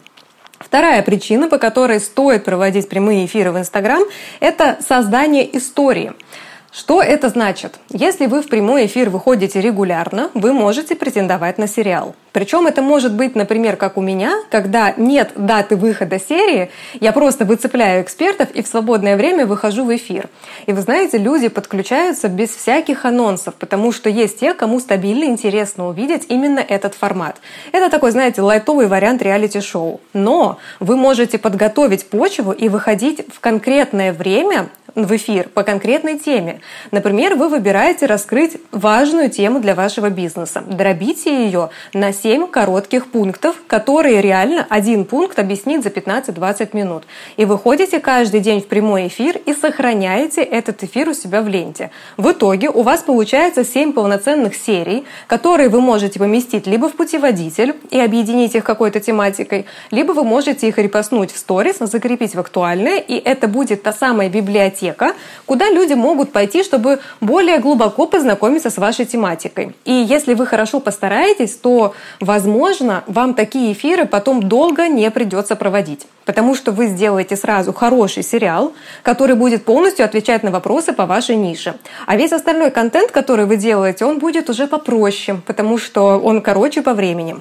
Вторая 0.59 1.02
причина, 1.02 1.49
по 1.49 1.59
которой 1.59 2.00
стоит 2.00 2.44
проводить 2.44 2.88
прямые 2.88 3.26
эфиры 3.26 3.52
в 3.52 3.59
Инстаграм, 3.59 4.02
это 4.40 4.78
создание 4.87 5.56
истории. 5.56 6.12
Что 6.71 7.02
это 7.02 7.28
значит? 7.28 7.78
Если 7.90 8.26
вы 8.26 8.40
в 8.40 8.49
прямой 8.49 8.87
эфир 8.87 9.11
выходите 9.11 9.61
регулярно, 9.61 10.30
вы 10.35 10.52
можете 10.52 10.94
претендовать 10.94 11.59
на 11.59 11.66
сериал. 11.66 12.14
Причем 12.32 12.66
это 12.66 12.82
может 12.82 13.14
быть, 13.14 13.34
например, 13.34 13.76
как 13.76 13.96
у 13.96 14.00
меня, 14.00 14.34
когда 14.50 14.94
нет 14.96 15.32
даты 15.36 15.76
выхода 15.76 16.18
серии, 16.18 16.70
я 17.00 17.12
просто 17.12 17.44
выцепляю 17.44 18.02
экспертов 18.02 18.50
и 18.52 18.62
в 18.62 18.66
свободное 18.66 19.16
время 19.16 19.46
выхожу 19.46 19.84
в 19.84 19.94
эфир. 19.94 20.28
И 20.66 20.72
вы 20.72 20.80
знаете, 20.80 21.18
люди 21.18 21.48
подключаются 21.48 22.28
без 22.28 22.50
всяких 22.50 23.04
анонсов, 23.04 23.54
потому 23.54 23.92
что 23.92 24.08
есть 24.08 24.40
те, 24.40 24.54
кому 24.54 24.80
стабильно 24.80 25.24
интересно 25.24 25.88
увидеть 25.88 26.26
именно 26.28 26.60
этот 26.60 26.94
формат. 26.94 27.36
Это 27.72 27.90
такой, 27.90 28.10
знаете, 28.10 28.40
лайтовый 28.40 28.86
вариант 28.86 29.22
реалити-шоу. 29.22 30.00
Но 30.14 30.58
вы 30.80 30.96
можете 30.96 31.38
подготовить 31.38 32.06
почву 32.06 32.52
и 32.52 32.68
выходить 32.68 33.26
в 33.32 33.40
конкретное 33.40 34.12
время 34.12 34.68
в 34.94 35.16
эфир 35.16 35.48
по 35.48 35.62
конкретной 35.62 36.18
теме. 36.18 36.60
Например, 36.90 37.34
вы 37.34 37.48
выбираете 37.48 38.06
раскрыть 38.06 38.58
важную 38.70 39.30
тему 39.30 39.60
для 39.60 39.74
вашего 39.74 40.10
бизнеса. 40.10 40.62
Дробите 40.66 41.46
ее 41.46 41.70
на 41.94 42.12
7 42.22 42.46
коротких 42.46 43.08
пунктов, 43.08 43.56
которые 43.66 44.20
реально 44.20 44.64
один 44.68 45.04
пункт 45.04 45.40
объяснит 45.40 45.82
за 45.82 45.88
15-20 45.88 46.76
минут. 46.76 47.02
И 47.36 47.44
выходите 47.44 47.98
каждый 47.98 48.38
день 48.38 48.60
в 48.60 48.68
прямой 48.68 49.08
эфир 49.08 49.40
и 49.44 49.52
сохраняете 49.52 50.42
этот 50.42 50.84
эфир 50.84 51.08
у 51.08 51.14
себя 51.14 51.42
в 51.42 51.48
ленте. 51.48 51.90
В 52.16 52.30
итоге 52.30 52.70
у 52.70 52.82
вас 52.82 53.00
получается 53.00 53.64
7 53.64 53.92
полноценных 53.92 54.54
серий, 54.54 55.04
которые 55.26 55.68
вы 55.68 55.80
можете 55.80 56.20
поместить 56.20 56.68
либо 56.68 56.88
в 56.88 56.92
путеводитель 56.92 57.74
и 57.90 57.98
объединить 57.98 58.54
их 58.54 58.62
какой-то 58.62 59.00
тематикой, 59.00 59.66
либо 59.90 60.12
вы 60.12 60.22
можете 60.22 60.68
их 60.68 60.78
репостнуть 60.78 61.32
в 61.32 61.38
сторис, 61.38 61.78
закрепить 61.80 62.36
в 62.36 62.40
актуальное, 62.40 62.98
и 62.98 63.14
это 63.14 63.48
будет 63.48 63.82
та 63.82 63.92
самая 63.92 64.28
библиотека, 64.28 65.14
куда 65.44 65.70
люди 65.70 65.94
могут 65.94 66.30
пойти, 66.30 66.62
чтобы 66.62 67.00
более 67.20 67.58
глубоко 67.58 68.06
познакомиться 68.06 68.70
с 68.70 68.78
вашей 68.78 69.06
тематикой. 69.06 69.74
И 69.84 69.92
если 69.92 70.34
вы 70.34 70.46
хорошо 70.46 70.78
постараетесь, 70.78 71.56
то 71.56 71.94
возможно, 72.21 73.04
вам 73.07 73.35
такие 73.35 73.73
эфиры 73.73 74.07
потом 74.07 74.42
долго 74.42 74.88
не 74.88 75.11
придется 75.11 75.57
проводить. 75.57 76.07
Потому 76.25 76.54
что 76.54 76.73
вы 76.73 76.87
сделаете 76.87 77.37
сразу 77.37 77.73
хороший 77.73 78.23
сериал, 78.23 78.73
который 79.02 79.35
будет 79.35 79.64
полностью 79.64 80.04
отвечать 80.04 80.42
на 80.42 80.50
вопросы 80.50 80.92
по 80.92 81.07
вашей 81.07 81.37
нише. 81.37 81.75
А 82.07 82.16
весь 82.16 82.33
остальной 82.33 82.71
контент, 82.71 83.11
который 83.11 83.47
вы 83.47 83.57
делаете, 83.57 84.04
он 84.04 84.19
будет 84.19 84.49
уже 84.50 84.66
попроще, 84.66 85.40
потому 85.47 85.78
что 85.78 86.19
он 86.19 86.40
короче 86.40 86.83
по 86.83 86.95
времени. 86.95 87.37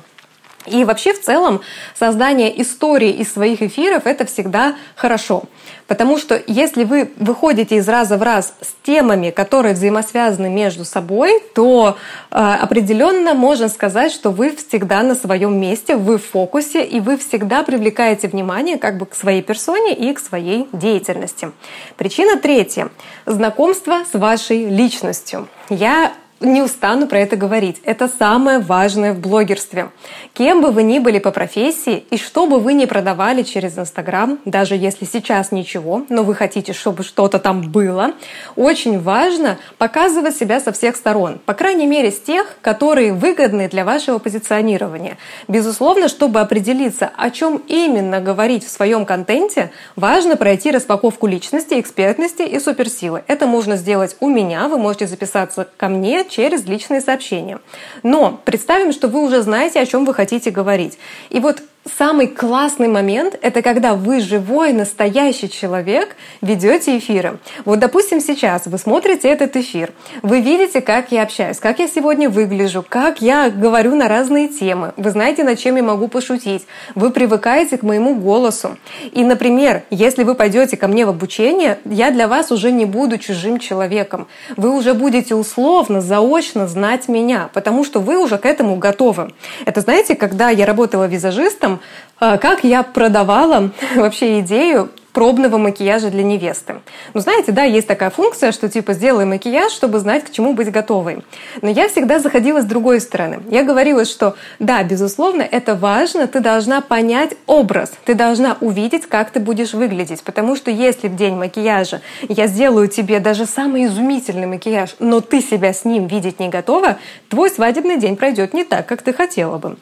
И 0.67 0.83
вообще 0.85 1.13
в 1.13 1.21
целом 1.21 1.61
создание 1.97 2.61
истории 2.61 3.11
из 3.11 3.33
своих 3.33 3.61
эфиров 3.61 4.05
это 4.05 4.25
всегда 4.25 4.75
хорошо. 4.95 5.43
Потому 5.87 6.17
что 6.17 6.41
если 6.47 6.83
вы 6.83 7.11
выходите 7.17 7.77
из 7.77 7.89
раза 7.89 8.17
в 8.17 8.21
раз 8.21 8.53
с 8.61 8.73
темами, 8.85 9.31
которые 9.31 9.73
взаимосвязаны 9.73 10.49
между 10.49 10.85
собой, 10.85 11.41
то 11.55 11.97
э, 12.29 12.35
определенно 12.35 13.33
можно 13.33 13.69
сказать, 13.69 14.11
что 14.11 14.29
вы 14.29 14.55
всегда 14.55 15.01
на 15.03 15.15
своем 15.15 15.59
месте, 15.59 15.95
вы 15.95 16.17
в 16.17 16.25
фокусе, 16.25 16.83
и 16.83 16.99
вы 16.99 17.17
всегда 17.17 17.63
привлекаете 17.63 18.27
внимание 18.27 18.77
как 18.77 18.97
бы 18.97 19.05
к 19.05 19.15
своей 19.15 19.41
персоне 19.41 19.93
и 19.93 20.13
к 20.13 20.19
своей 20.19 20.69
деятельности. 20.71 21.51
Причина 21.97 22.37
третья– 22.37 22.89
знакомство 23.25 24.03
с 24.09 24.17
вашей 24.17 24.69
личностью. 24.69 25.47
Я 25.69 26.13
не 26.41 26.61
устану 26.61 27.07
про 27.07 27.19
это 27.19 27.35
говорить. 27.35 27.81
Это 27.83 28.07
самое 28.07 28.59
важное 28.59 29.13
в 29.13 29.19
блогерстве. 29.19 29.89
Кем 30.33 30.61
бы 30.61 30.71
вы 30.71 30.83
ни 30.83 30.99
были 30.99 31.19
по 31.19 31.31
профессии 31.31 32.03
и 32.09 32.17
что 32.17 32.47
бы 32.47 32.59
вы 32.59 32.73
ни 32.73 32.85
продавали 32.85 33.43
через 33.43 33.77
Инстаграм, 33.77 34.39
даже 34.45 34.75
если 34.75 35.05
сейчас 35.05 35.51
ничего, 35.51 36.05
но 36.09 36.23
вы 36.23 36.35
хотите, 36.35 36.73
чтобы 36.73 37.03
что-то 37.03 37.39
там 37.39 37.61
было, 37.61 38.13
очень 38.55 38.99
важно 38.99 39.57
показывать 39.77 40.35
себя 40.35 40.59
со 40.59 40.71
всех 40.71 40.95
сторон. 40.95 41.39
По 41.45 41.53
крайней 41.53 41.87
мере, 41.87 42.11
с 42.11 42.19
тех, 42.19 42.57
которые 42.61 43.13
выгодны 43.13 43.67
для 43.67 43.85
вашего 43.85 44.17
позиционирования. 44.17 45.17
Безусловно, 45.47 46.07
чтобы 46.07 46.39
определиться, 46.39 47.11
о 47.15 47.29
чем 47.29 47.61
именно 47.67 48.19
говорить 48.19 48.65
в 48.65 48.69
своем 48.69 49.05
контенте, 49.05 49.71
важно 49.95 50.35
пройти 50.35 50.71
распаковку 50.71 51.27
личности, 51.27 51.79
экспертности 51.79 52.41
и 52.41 52.59
суперсилы. 52.59 53.23
Это 53.27 53.47
можно 53.47 53.75
сделать 53.75 54.15
у 54.19 54.29
меня. 54.29 54.67
Вы 54.67 54.77
можете 54.77 55.07
записаться 55.07 55.67
ко 55.77 55.87
мне 55.87 56.23
через 56.31 56.65
личные 56.65 57.01
сообщения. 57.01 57.59
Но 58.03 58.39
представим, 58.45 58.93
что 58.93 59.07
вы 59.07 59.21
уже 59.23 59.41
знаете, 59.41 59.79
о 59.79 59.85
чем 59.85 60.05
вы 60.05 60.13
хотите 60.13 60.49
говорить. 60.49 60.97
И 61.29 61.39
вот 61.39 61.61
Самый 61.97 62.27
классный 62.27 62.87
момент— 62.87 63.35
это 63.41 63.63
когда 63.63 63.95
вы 63.95 64.19
живой, 64.19 64.71
настоящий 64.71 65.49
человек 65.49 66.15
ведете 66.39 66.99
эфиры. 66.99 67.39
Вот, 67.65 67.79
допустим, 67.79 68.21
сейчас 68.21 68.67
вы 68.67 68.77
смотрите 68.77 69.27
этот 69.27 69.55
эфир, 69.55 69.91
вы 70.21 70.41
видите, 70.41 70.79
как 70.81 71.11
я 71.11 71.23
общаюсь, 71.23 71.57
как 71.57 71.79
я 71.79 71.87
сегодня 71.87 72.29
выгляжу, 72.29 72.85
как 72.87 73.19
я 73.19 73.49
говорю 73.49 73.95
на 73.95 74.07
разные 74.07 74.47
темы, 74.47 74.93
вы 74.95 75.09
знаете, 75.09 75.43
над 75.43 75.57
чем 75.57 75.75
я 75.75 75.81
могу 75.81 76.07
пошутить, 76.07 76.67
вы 76.93 77.09
привыкаете 77.09 77.79
к 77.79 77.81
моему 77.81 78.13
голосу. 78.13 78.77
И, 79.11 79.23
например, 79.23 79.81
если 79.89 80.23
вы 80.23 80.35
пойдете 80.35 80.77
ко 80.77 80.87
мне 80.87 81.07
в 81.07 81.09
обучение, 81.09 81.79
я 81.85 82.11
для 82.11 82.27
вас 82.27 82.51
уже 82.51 82.71
не 82.71 82.85
буду 82.85 83.17
чужим 83.17 83.57
человеком. 83.57 84.27
Вы 84.55 84.69
уже 84.69 84.93
будете 84.93 85.33
условно, 85.33 86.01
заочно 86.01 86.67
знать 86.67 87.07
меня, 87.07 87.49
потому 87.53 87.83
что 87.83 87.99
вы 88.01 88.23
уже 88.23 88.37
к 88.37 88.45
этому 88.45 88.75
готовы. 88.75 89.33
Это, 89.65 89.81
знаете, 89.81 90.13
когда 90.13 90.51
я 90.51 90.67
работала 90.67 91.05
визажистом, 91.05 91.70
этом, 91.71 91.79
а, 92.19 92.37
как 92.37 92.63
я 92.63 92.83
продавала 92.83 93.71
вообще 93.95 94.39
идею 94.39 94.89
пробного 95.13 95.57
макияжа 95.57 96.09
для 96.09 96.23
невесты. 96.23 96.75
Ну, 97.13 97.19
знаете, 97.19 97.51
да, 97.51 97.63
есть 97.63 97.85
такая 97.85 98.09
функция, 98.09 98.53
что 98.53 98.69
типа 98.69 98.93
сделай 98.93 99.25
макияж, 99.25 99.69
чтобы 99.73 99.99
знать, 99.99 100.23
к 100.23 100.31
чему 100.31 100.53
быть 100.53 100.71
готовой. 100.71 101.25
Но 101.61 101.69
я 101.69 101.89
всегда 101.89 102.19
заходила 102.19 102.61
с 102.61 102.65
другой 102.65 103.01
стороны. 103.01 103.41
Я 103.49 103.63
говорила, 103.63 104.05
что 104.05 104.35
да, 104.59 104.81
безусловно, 104.83 105.41
это 105.41 105.75
важно, 105.75 106.27
ты 106.27 106.39
должна 106.39 106.79
понять 106.79 107.31
образ, 107.45 107.91
ты 108.05 108.13
должна 108.13 108.55
увидеть, 108.61 109.05
как 109.05 109.31
ты 109.31 109.41
будешь 109.41 109.73
выглядеть. 109.73 110.23
Потому 110.23 110.55
что 110.55 110.71
если 110.71 111.09
в 111.09 111.17
день 111.17 111.35
макияжа 111.35 111.99
я 112.29 112.47
сделаю 112.47 112.87
тебе 112.87 113.19
даже 113.19 113.45
самый 113.45 113.87
изумительный 113.87 114.47
макияж, 114.47 114.95
но 114.99 115.19
ты 115.19 115.41
себя 115.41 115.73
с 115.73 115.83
ним 115.83 116.07
видеть 116.07 116.39
не 116.39 116.47
готова, 116.47 116.99
твой 117.27 117.49
свадебный 117.49 117.99
день 117.99 118.15
пройдет 118.15 118.53
не 118.53 118.63
так, 118.63 118.85
как 118.85 119.01
ты 119.01 119.11
хотела 119.11 119.57
бы. 119.57 119.75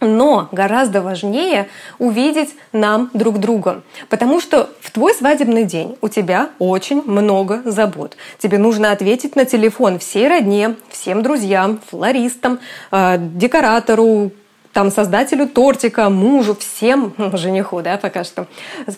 Но 0.00 0.48
гораздо 0.52 1.00
важнее 1.00 1.68
увидеть 1.98 2.54
нам 2.72 3.10
друг 3.14 3.38
друга. 3.38 3.82
Потому 4.10 4.40
что 4.40 4.68
в 4.80 4.90
твой 4.90 5.14
свадебный 5.14 5.64
день 5.64 5.96
у 6.02 6.08
тебя 6.08 6.50
очень 6.58 7.02
много 7.02 7.62
забот. 7.64 8.16
Тебе 8.38 8.58
нужно 8.58 8.92
ответить 8.92 9.36
на 9.36 9.46
телефон 9.46 9.98
всей 9.98 10.28
родне, 10.28 10.74
всем 10.90 11.22
друзьям, 11.22 11.80
флористам, 11.88 12.58
э, 12.90 13.16
декоратору, 13.18 14.32
там 14.76 14.90
создателю 14.90 15.48
тортика, 15.48 16.10
мужу, 16.10 16.54
всем, 16.54 17.14
жениху, 17.32 17.80
да, 17.80 17.96
пока 17.96 18.24
что, 18.24 18.46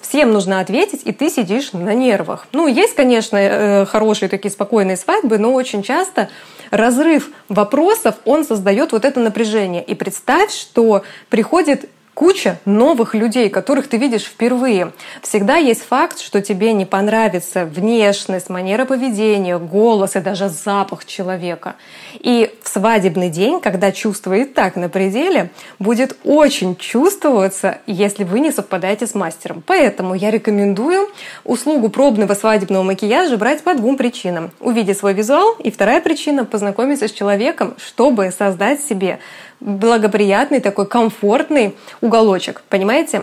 всем 0.03 0.33
нужно 0.33 0.59
ответить, 0.59 1.03
и 1.05 1.13
ты 1.13 1.31
сидишь 1.31 1.73
на 1.73 1.95
нервах. 1.95 2.49
Ну, 2.51 2.67
есть, 2.67 2.97
конечно, 2.97 3.37
э, 3.37 3.87
хорошие 3.87 4.29
такие 4.29 4.51
спокойные 4.51 4.97
свадьбы, 4.97 5.39
но 5.39 5.53
очень 5.53 5.85
часто 5.85 6.31
разрыв 6.73 7.31
вопросов, 7.49 8.17
он 8.25 8.45
создает 8.45 8.91
вот 8.91 9.05
это 9.05 9.21
напряжение. 9.21 9.85
И 9.85 9.95
представь, 9.95 10.53
что 10.53 11.05
приходит 11.29 11.89
куча 12.19 12.59
новых 12.65 13.15
людей, 13.15 13.49
которых 13.49 13.87
ты 13.87 13.97
видишь 13.97 14.25
впервые. 14.25 14.91
Всегда 15.23 15.55
есть 15.55 15.85
факт, 15.85 16.19
что 16.19 16.43
тебе 16.43 16.73
не 16.73 16.85
понравится 16.85 17.65
внешность, 17.65 18.51
манера 18.51 18.87
поведения, 18.87 19.57
голос 19.57 20.17
и 20.17 20.21
даже 20.21 20.49
запах 20.49 21.05
человека. 21.05 21.77
И 22.15 22.53
в 22.61 22.69
свадебный 22.69 23.31
день, 23.31 23.61
когда 23.61 23.93
чувство 23.93 24.33
и 24.33 24.45
так 24.45 24.75
на 24.75 24.89
пределе, 24.89 25.51
будет 25.79 26.17
очень 26.25 26.75
чувствоваться, 26.75 27.79
если 27.87 28.25
вы 28.25 28.41
не 28.41 28.51
совпадаете 28.51 29.07
с 29.07 29.15
мастером. 29.15 29.63
Поэтому 29.65 30.15
я 30.15 30.33
рекомендую 30.33 31.09
услугу 31.45 31.89
пробного 31.89 32.35
свадебного 32.35 32.83
макияжа 32.83 33.37
брать 33.37 33.63
по 33.63 33.75
двум 33.75 33.97
причинам. 33.97 34.51
Увидеть 34.59 34.99
свой 34.99 35.15
визуал 35.15 35.55
и 35.61 35.71
вторая 35.71 36.01
причина– 36.01 36.45
познакомиться 36.47 37.07
с 37.07 37.13
человеком, 37.13 37.77
чтобы 37.79 38.33
создать 38.33 38.83
себе 38.83 39.21
благоприятный 39.61 40.61
такой 40.61 40.87
комфортный 40.87 41.77
уголочек. 42.01 42.63
Понимаете? 42.69 43.23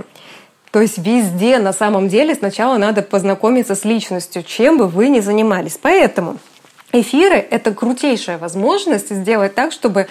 То 0.72 0.82
есть 0.82 0.98
везде 0.98 1.58
на 1.60 1.72
самом 1.72 2.10
деле 2.10 2.36
сначала 2.36 2.78
надо 2.78 3.02
познакомиться 3.02 3.76
с 3.76 3.86
личностью, 3.86 4.44
чем 4.44 4.78
бы 4.78 4.88
вы 4.88 5.08
ни 5.08 5.22
занимались. 5.22 5.80
Поэтому 5.82 6.38
эфиры— 6.92 7.38
это 7.50 7.74
крутейшая 7.74 8.38
возможность 8.38 9.10
сделать 9.10 9.56
так, 9.56 9.72
чтобы 9.72 10.08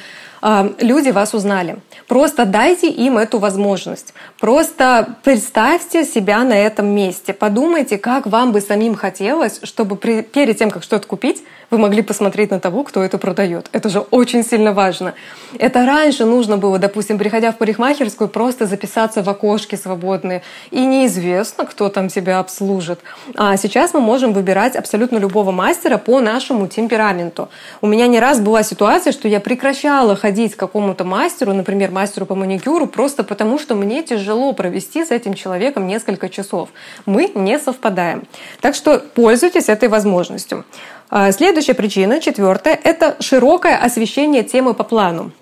люди 0.79 1.09
вас 1.09 1.33
узнали. 1.33 1.77
Просто 2.07 2.45
дайте 2.45 2.89
им 2.89 3.17
эту 3.17 3.39
возможность. 3.39 4.13
Просто 4.39 5.17
представьте 5.23 6.05
себя 6.05 6.45
на 6.45 6.53
этом 6.53 6.87
месте. 6.87 7.33
Подумайте, 7.33 7.97
как 7.97 8.27
вам 8.27 8.53
бы 8.53 8.61
самим 8.61 8.95
хотелось, 8.95 9.61
чтобы 9.63 9.97
при, 9.97 10.21
перед 10.21 10.59
тем, 10.59 10.71
как 10.71 10.83
что-то 10.83 11.07
купить, 11.07 11.43
вы 11.71 11.79
могли 11.79 12.03
посмотреть 12.03 12.51
на 12.51 12.61
того, 12.61 12.85
кто 12.85 13.03
это 13.03 13.17
продает. 13.17 13.71
Это 13.73 13.89
же 13.89 14.01
очень 14.01 14.45
сильно 14.45 14.73
важно. 14.73 15.15
Это 15.59 15.87
раньше 15.87 16.27
нужно 16.27 16.59
было, 16.59 16.79
допустим, 16.79 17.17
приходя 17.19 17.51
в 17.51 17.57
парикмахерскую, 17.57 18.29
просто 18.29 18.67
записаться 18.67 19.23
в 19.23 19.31
окошки 19.31 19.77
свободные. 19.77 20.43
И 20.71 20.85
неизвестно, 20.85 21.65
кто 21.65 21.89
там 21.89 22.09
тебя 22.09 22.39
обслужит. 22.39 23.01
А 23.35 23.57
сейчас 23.57 23.95
мы 23.95 24.01
можем 24.01 24.35
выбирать 24.35 24.77
абсолютно 24.77 25.17
любого 25.17 25.53
мастера 25.53 25.97
по 25.97 26.21
нашему 26.21 26.69
темпераменту. 26.69 27.49
У 27.81 27.87
меня 27.87 28.07
не 28.09 28.21
раз 28.21 28.41
была 28.41 28.63
ситуация, 28.63 29.13
что 29.13 29.27
я 29.27 29.41
прекращала 29.41 30.15
ходить 30.15 30.34
к 30.35 30.57
какому-то 30.57 31.05
мастеру, 31.05 31.53
например, 31.53 31.91
мастеру 31.91 32.27
по 32.27 32.35
маникюру, 32.35 32.87
просто 32.87 33.25
потому 33.25 33.59
что 33.59 33.75
мне 33.75 34.03
тяжело 34.03 34.53
провести 34.53 35.05
с 35.05 35.11
этим 35.11 35.35
человеком 35.35 35.87
несколько 35.87 36.29
часов. 36.29 36.69
Мы 37.07 37.31
не 37.35 37.59
совпадаем. 37.59 38.25
Так 38.61 38.75
что 38.75 38.99
пользуйтесь 38.99 39.69
этой 39.69 39.89
возможностью. 39.89 40.65
А, 41.11 41.33
следующая 41.33 41.75
причина, 41.75 42.21
четвертая, 42.21 42.79
это 42.83 43.17
широкое 43.21 43.77
освещение 43.77 44.43
темы 44.43 44.75
по 44.75 44.85
плану. 44.85 45.33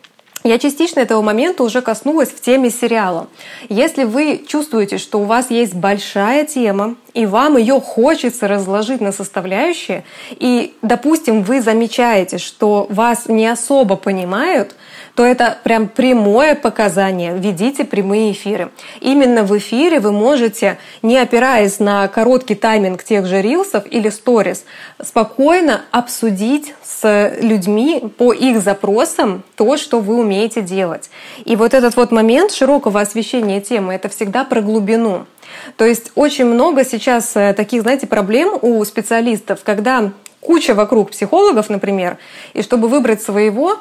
Я 0.44 0.58
частично 0.58 0.98
этого 0.98 1.22
момента 1.22 1.62
уже 1.62 1.82
коснулась 1.82 2.30
в 2.30 2.40
теме 2.40 2.70
сериала. 2.70 3.28
Если 3.68 4.02
вы 4.02 4.44
чувствуете, 4.46 4.98
что 4.98 5.20
у 5.20 5.24
вас 5.24 5.50
есть 5.50 5.74
большая 5.74 6.44
тема, 6.44 6.96
и 7.14 7.26
вам 7.26 7.56
ее 7.56 7.80
хочется 7.80 8.48
разложить 8.48 9.00
на 9.00 9.12
составляющие, 9.12 10.02
и, 10.32 10.74
допустим, 10.82 11.42
вы 11.42 11.62
замечаете, 11.62 12.38
что 12.38 12.86
вас 12.90 13.28
не 13.28 13.46
особо 13.46 13.94
понимают, 13.94 14.74
то 15.14 15.24
это 15.24 15.58
прям 15.62 15.88
прямое 15.88 16.54
показание. 16.54 17.36
Ведите 17.36 17.84
прямые 17.84 18.32
эфиры. 18.32 18.70
Именно 19.00 19.42
в 19.42 19.56
эфире 19.58 20.00
вы 20.00 20.12
можете, 20.12 20.78
не 21.02 21.18
опираясь 21.18 21.78
на 21.80 22.08
короткий 22.08 22.54
тайминг 22.54 23.02
тех 23.04 23.26
же 23.26 23.42
рилсов 23.42 23.84
или 23.90 24.08
сторис, 24.08 24.64
спокойно 25.02 25.82
обсудить 25.90 26.74
с 26.82 27.34
людьми 27.40 28.02
по 28.16 28.32
их 28.32 28.60
запросам 28.60 29.42
то, 29.56 29.76
что 29.76 30.00
вы 30.00 30.16
умеете 30.16 30.62
делать. 30.62 31.10
И 31.44 31.56
вот 31.56 31.74
этот 31.74 31.96
вот 31.96 32.10
момент 32.10 32.52
широкого 32.52 33.00
освещения 33.00 33.60
темы, 33.60 33.94
это 33.94 34.08
всегда 34.08 34.44
про 34.44 34.60
глубину. 34.60 35.26
То 35.76 35.84
есть 35.84 36.12
очень 36.14 36.46
много 36.46 36.84
сейчас 36.84 37.32
э, 37.34 37.52
таких, 37.54 37.82
знаете, 37.82 38.06
проблем 38.06 38.58
у 38.62 38.82
специалистов, 38.84 39.60
когда 39.62 40.12
куча 40.40 40.74
вокруг 40.74 41.10
психологов, 41.10 41.68
например, 41.68 42.16
и 42.54 42.62
чтобы 42.62 42.88
выбрать 42.88 43.22
своего, 43.22 43.78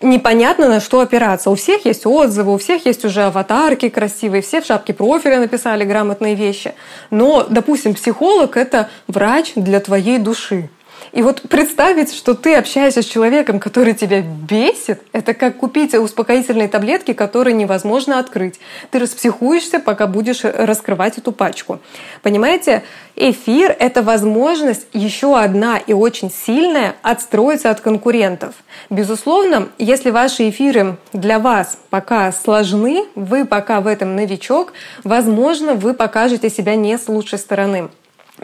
непонятно 0.00 0.68
на 0.68 0.80
что 0.80 1.00
опираться. 1.00 1.50
У 1.50 1.54
всех 1.54 1.84
есть 1.84 2.06
отзывы, 2.06 2.54
у 2.54 2.58
всех 2.58 2.86
есть 2.86 3.04
уже 3.04 3.22
аватарки 3.22 3.88
красивые, 3.88 4.42
все 4.42 4.60
в 4.60 4.66
шапке 4.66 4.92
профиля 4.92 5.38
написали 5.40 5.84
грамотные 5.84 6.34
вещи. 6.34 6.74
Но, 7.10 7.46
допустим, 7.48 7.94
психолог– 7.94 8.56
это 8.56 8.88
врач 9.06 9.52
для 9.54 9.80
твоей 9.80 10.18
души. 10.18 10.70
И 11.12 11.22
вот 11.22 11.42
представить, 11.42 12.14
что 12.14 12.34
ты 12.34 12.54
общаешься 12.54 13.02
с 13.02 13.06
человеком, 13.06 13.60
который 13.60 13.94
тебя 13.94 14.20
бесит, 14.22 15.02
это 15.12 15.34
как 15.34 15.56
купить 15.56 15.94
успокоительные 15.94 16.68
таблетки, 16.68 17.12
которые 17.12 17.54
невозможно 17.54 18.18
открыть. 18.18 18.60
Ты 18.90 18.98
распсихуешься, 18.98 19.80
пока 19.80 20.06
будешь 20.06 20.44
раскрывать 20.44 21.18
эту 21.18 21.32
пачку. 21.32 21.80
Понимаете, 22.22 22.82
эфир— 23.16 23.74
это 23.78 24.02
возможность 24.02 24.86
еще 24.92 25.38
одна 25.38 25.78
и 25.78 25.92
очень 25.92 26.30
сильная 26.30 26.96
отстроиться 27.02 27.70
от 27.70 27.80
конкурентов. 27.80 28.54
Безусловно, 28.90 29.68
если 29.78 30.10
ваши 30.10 30.48
эфиры 30.50 30.96
для 31.12 31.38
вас 31.38 31.78
пока 31.90 32.32
сложны, 32.32 33.04
вы 33.14 33.44
пока 33.44 33.80
в 33.80 33.86
этом 33.86 34.16
новичок, 34.16 34.72
возможно, 35.04 35.74
вы 35.74 35.94
покажете 35.94 36.50
себя 36.50 36.74
не 36.74 36.98
с 36.98 37.08
лучшей 37.08 37.38
стороны. 37.38 37.88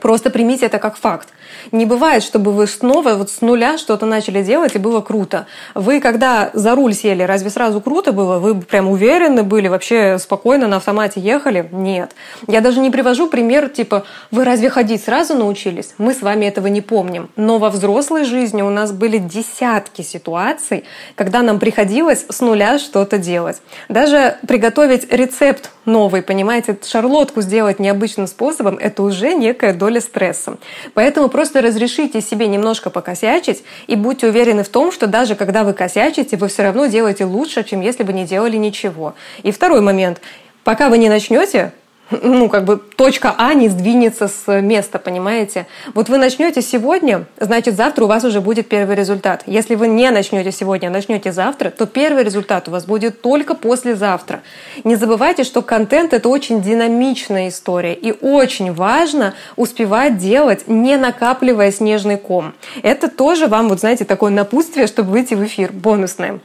Просто 0.01 0.31
примите 0.31 0.67
это 0.67 0.79
как 0.79 0.97
факт. 0.97 1.29
Не 1.73 1.87
бывает, 1.87 2.23
чтобы 2.23 2.53
вы 2.53 2.67
снова 2.67 3.15
вот 3.15 3.31
с 3.31 3.41
нуля 3.41 3.79
что-то 3.79 4.07
начали 4.07 4.43
делать 4.43 4.75
и 4.75 4.79
было 4.79 5.01
круто. 5.01 5.47
Вы 5.75 6.01
когда 6.01 6.51
за 6.53 6.75
руль 6.75 6.95
сели, 6.95 7.23
разве 7.23 7.51
сразу 7.51 7.81
круто 7.81 8.13
было? 8.13 8.39
Вы 8.39 8.61
прям 8.61 8.89
уверены 8.89 9.43
были, 9.43 9.69
вообще 9.69 10.19
спокойно 10.19 10.67
на 10.67 10.77
автомате 10.77 11.21
ехали? 11.21 11.69
Нет. 11.73 12.13
Я 12.47 12.61
даже 12.61 12.81
не 12.81 12.91
привожу 12.91 13.29
пример 13.29 13.69
типа 13.69 14.05
«Вы 14.31 14.45
разве 14.45 14.71
ходить 14.71 15.05
сразу 15.05 15.35
научились?» 15.35 15.95
Мы 15.99 16.15
с 16.15 16.23
вами 16.23 16.47
этого 16.47 16.67
не 16.67 16.81
помним. 16.81 17.31
Но 17.37 17.59
во 17.59 17.71
взрослой 17.71 18.25
жизни 18.25 18.63
у 18.63 18.71
нас 18.71 18.93
были 18.93 19.19
десятки 19.19 20.03
ситуаций, 20.03 20.85
когда 21.15 21.43
нам 21.43 21.59
приходилось 21.59 22.27
с 22.29 22.41
нуля 22.41 22.79
что-то 22.79 23.19
делать. 23.19 23.61
Даже 23.89 24.37
приготовить 24.47 25.13
рецепт 25.13 25.71
новый, 25.87 26.23
понимаете, 26.23 26.79
шарлотку 26.85 27.41
сделать 27.41 27.79
необычным 27.79 28.27
способом– 28.27 28.77
это 28.81 29.03
уже 29.03 29.35
некая 29.35 29.73
доля 29.73 30.01
стресса. 30.01 30.59
Поэтому 30.95 31.29
просто 31.29 31.61
разрешите 31.61 32.21
себе 32.21 32.47
немножко 32.49 32.91
покосячить 32.91 33.65
и 33.87 33.97
будьте 33.97 34.29
уверены 34.29 34.63
в 34.65 34.69
том, 34.69 34.93
что 34.93 35.07
даже 35.07 35.35
когда 35.35 35.65
вы 35.65 35.73
косячите, 35.73 36.37
вы 36.37 36.49
все 36.49 36.63
равно 36.63 36.87
делаете 36.87 37.25
лучше, 37.25 37.65
чем 37.65 37.81
если 37.81 38.03
бы 38.03 38.13
не 38.13 38.25
делали 38.25 38.57
ничего. 38.57 39.15
И 39.43 39.51
второй 39.51 39.81
момент. 39.81 40.21
Пока 40.65 40.89
вы 40.89 40.99
не 40.99 41.09
начнете, 41.09 41.73
ну, 42.11 42.49
как 42.49 42.65
бы 42.65 42.77
точка 42.77 43.35
А 43.39 43.55
не 43.55 43.69
сдвинется 43.69 44.29
с 44.29 44.61
места, 44.61 44.99
понимаете? 44.99 45.67
Вот 45.95 46.09
вы 46.09 46.19
начнете 46.19 46.61
сегодня, 46.61 47.25
значит, 47.41 47.77
завтра 47.77 48.05
у 48.05 48.09
вас 48.09 48.25
уже 48.25 48.41
будет 48.41 48.69
первый 48.69 48.95
результат. 48.95 49.43
Если 49.47 49.75
вы 49.75 49.89
не 49.89 50.11
начнете 50.11 50.53
сегодня, 50.53 50.89
а 50.89 50.91
начнете 50.91 51.33
завтра, 51.33 51.71
то 51.71 51.87
первый 51.87 52.25
результат 52.25 52.69
у 52.69 52.73
вас 52.73 52.85
будет 52.85 53.23
только 53.23 53.55
послезавтра. 53.55 54.43
Не 54.85 54.97
забывайте, 54.97 55.45
что 55.45 55.63
контент— 55.63 56.13
это 56.15 56.29
очень 56.29 56.63
динамичная 56.63 57.49
история, 57.49 57.95
и 57.95 58.13
очень 58.13 58.73
важно 58.73 59.35
успевать 59.57 60.19
делать, 60.19 60.69
не 60.69 60.97
накапливая 60.97 61.73
снежный 61.73 62.19
ком. 62.19 62.53
Это 62.83 63.09
тоже 63.09 63.47
вам, 63.47 63.69
вот 63.69 63.81
знаете, 63.81 64.05
такое 64.05 64.31
напутствие, 64.31 64.87
чтобы 64.87 65.11
выйти 65.11 65.35
в 65.35 65.45
эфир, 65.45 65.73
бонусное. 65.73 66.41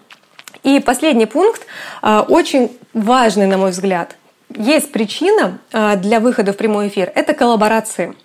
И 0.63 0.80
последний 0.80 1.26
пункт, 1.26 1.65
а, 2.02 2.26
очень 2.28 2.72
важный, 2.93 3.48
на 3.48 3.58
мой 3.58 3.72
взгляд 3.72 4.15
есть 4.55 4.91
причина 4.91 5.59
а, 5.71 5.95
для 5.95 6.19
выхода 6.19 6.53
в 6.53 6.57
прямой 6.57 6.88
эфир– 6.88 7.12
это 7.15 7.33
коллаборации. 7.33 8.15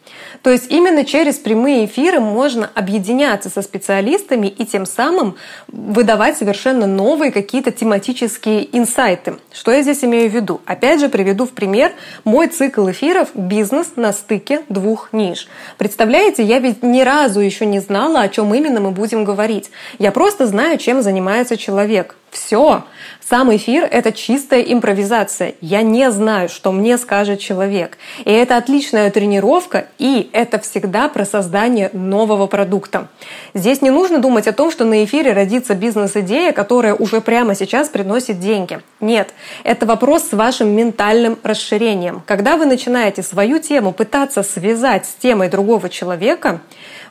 То 0.42 0.50
есть 0.50 0.70
именно 0.70 1.04
через 1.04 1.36
прямые 1.36 1.86
эфиры 1.86 2.20
можно 2.20 2.70
объединяться 2.74 3.50
со 3.50 3.62
специалистами 3.62 4.46
и 4.46 4.64
тем 4.64 4.86
самым 4.86 5.36
выдавать 5.68 6.38
совершенно 6.38 6.86
новые 6.86 7.32
какие-то 7.32 7.70
тематические 7.70 8.76
инсайты. 8.76 9.36
Что 9.52 9.72
я 9.72 9.82
здесь 9.82 10.04
имею 10.04 10.30
в 10.30 10.34
виду? 10.34 10.60
Опять 10.66 11.00
же, 11.00 11.08
приведу 11.08 11.46
в 11.46 11.50
пример 11.50 11.92
мой 12.24 12.48
цикл 12.48 12.90
эфиров 12.90 13.30
«Бизнес 13.34 13.92
на 13.96 14.12
стыке 14.12 14.62
двух 14.68 15.12
ниш». 15.12 15.48
Представляете, 15.78 16.42
я 16.42 16.58
ведь 16.58 16.82
ни 16.82 17.02
разу 17.02 17.40
еще 17.40 17.66
не 17.66 17.80
знала, 17.80 18.20
о 18.20 18.28
чем 18.28 18.54
именно 18.54 18.80
мы 18.80 18.90
будем 18.90 19.24
говорить. 19.24 19.70
Я 19.98 20.12
просто 20.12 20.46
знаю, 20.46 20.78
чем 20.78 21.02
занимается 21.02 21.56
человек. 21.56 22.16
Все. 22.30 22.82
Сам 23.26 23.54
эфир— 23.54 23.88
это 23.90 24.10
чистая 24.10 24.60
импровизация. 24.60 25.54
Я 25.60 25.82
не 25.82 26.10
знаю, 26.10 26.48
что 26.48 26.72
мне 26.72 26.98
скажет 26.98 27.38
человек. 27.38 27.96
И 28.24 28.30
это 28.30 28.56
отличная 28.56 29.08
тренировка, 29.10 29.86
и 29.98 30.13
это 30.32 30.58
всегда 30.58 31.08
про 31.08 31.24
создание 31.24 31.90
нового 31.92 32.46
продукта. 32.46 33.08
Здесь 33.54 33.82
не 33.82 33.90
нужно 33.90 34.18
думать 34.18 34.46
о 34.46 34.52
том, 34.52 34.70
что 34.70 34.84
на 34.84 35.04
эфире 35.04 35.32
родится 35.32 35.74
бизнес-идея, 35.74 36.52
которая 36.52 36.94
уже 36.94 37.20
прямо 37.20 37.54
сейчас 37.54 37.88
приносит 37.88 38.40
деньги. 38.40 38.80
Нет, 39.00 39.34
это 39.64 39.86
вопрос 39.86 40.28
с 40.28 40.32
вашим 40.32 40.68
ментальным 40.68 41.38
расширением. 41.42 42.22
Когда 42.26 42.56
вы 42.56 42.66
начинаете 42.66 43.22
свою 43.22 43.58
тему 43.58 43.92
пытаться 43.92 44.42
связать 44.42 45.06
с 45.06 45.14
темой 45.14 45.48
другого 45.48 45.88
человека, 45.88 46.60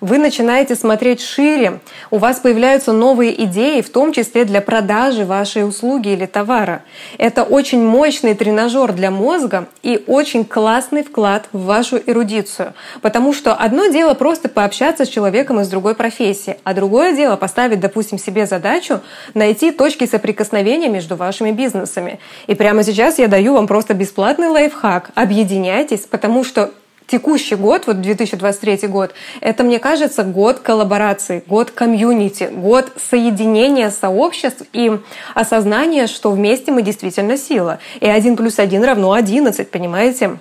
вы 0.04 0.18
начинаете 0.18 0.76
смотреть 0.76 1.22
шире, 1.22 1.80
у 2.12 2.18
вас 2.18 2.42
появляются 2.42 2.92
новые 2.92 3.42
идеи, 3.46 3.80
в 3.80 3.90
том 3.90 4.12
числе 4.12 4.44
для 4.44 4.60
продажи 4.60 5.24
вашей 5.24 5.66
услуги 5.66 6.10
или 6.10 6.26
товара. 6.26 6.84
Это 7.18 7.44
очень 7.44 7.82
мощный 7.82 8.34
тренажер 8.36 8.92
для 8.92 9.12
мозга 9.12 9.70
и 9.82 10.04
очень 10.06 10.44
классный 10.44 11.04
вклад 11.04 11.48
в 11.54 11.64
вашу 11.64 12.02
эрудицию. 12.06 12.74
Потому 13.02 13.32
что 13.32 13.54
одно 13.54 13.88
дело 13.88 14.14
просто 14.14 14.50
пообщаться 14.50 15.06
с 15.06 15.08
человеком 15.08 15.62
из 15.62 15.70
другой 15.70 15.96
профессии, 15.96 16.58
а 16.66 16.74
другое 16.74 17.16
дело 17.16 17.38
поставить, 17.38 17.80
допустим, 17.80 18.20
себе 18.20 18.46
задачу 18.46 19.00
найти 19.34 19.72
точки 19.72 20.06
соприкосновения 20.06 20.90
между 20.90 21.16
вашими 21.16 21.52
бизнесами. 21.52 22.20
И 22.48 22.56
прямо 22.56 22.84
сейчас 22.84 23.20
я 23.20 23.30
даю 23.30 23.54
вам 23.54 23.68
просто 23.68 23.94
бесплатный 23.94 24.50
лайфхак. 24.50 25.12
Объединяйтесь, 25.16 26.02
потому 26.02 26.44
что 26.44 26.72
текущий 27.08 27.56
год, 27.56 27.88
вот 27.88 28.02
2023 28.02 28.88
год, 28.88 29.14
это, 29.42 29.64
мне 29.64 29.80
кажется, 29.80 30.24
год 30.24 30.60
коллаборации, 30.60 31.44
год 31.48 31.72
комьюнити, 31.72 32.50
год 32.54 32.92
соединения 33.10 33.90
сообществ 33.90 34.64
и 34.74 34.92
осознания, 35.34 36.08
что 36.08 36.32
вместе 36.32 36.72
мы 36.72 36.82
действительно 36.82 37.38
сила. 37.38 37.80
И 38.00 38.08
один 38.08 38.36
плюс 38.36 38.60
один 38.60 38.84
равно 38.84 39.14
11, 39.14 39.70
понимаете? 39.70 40.38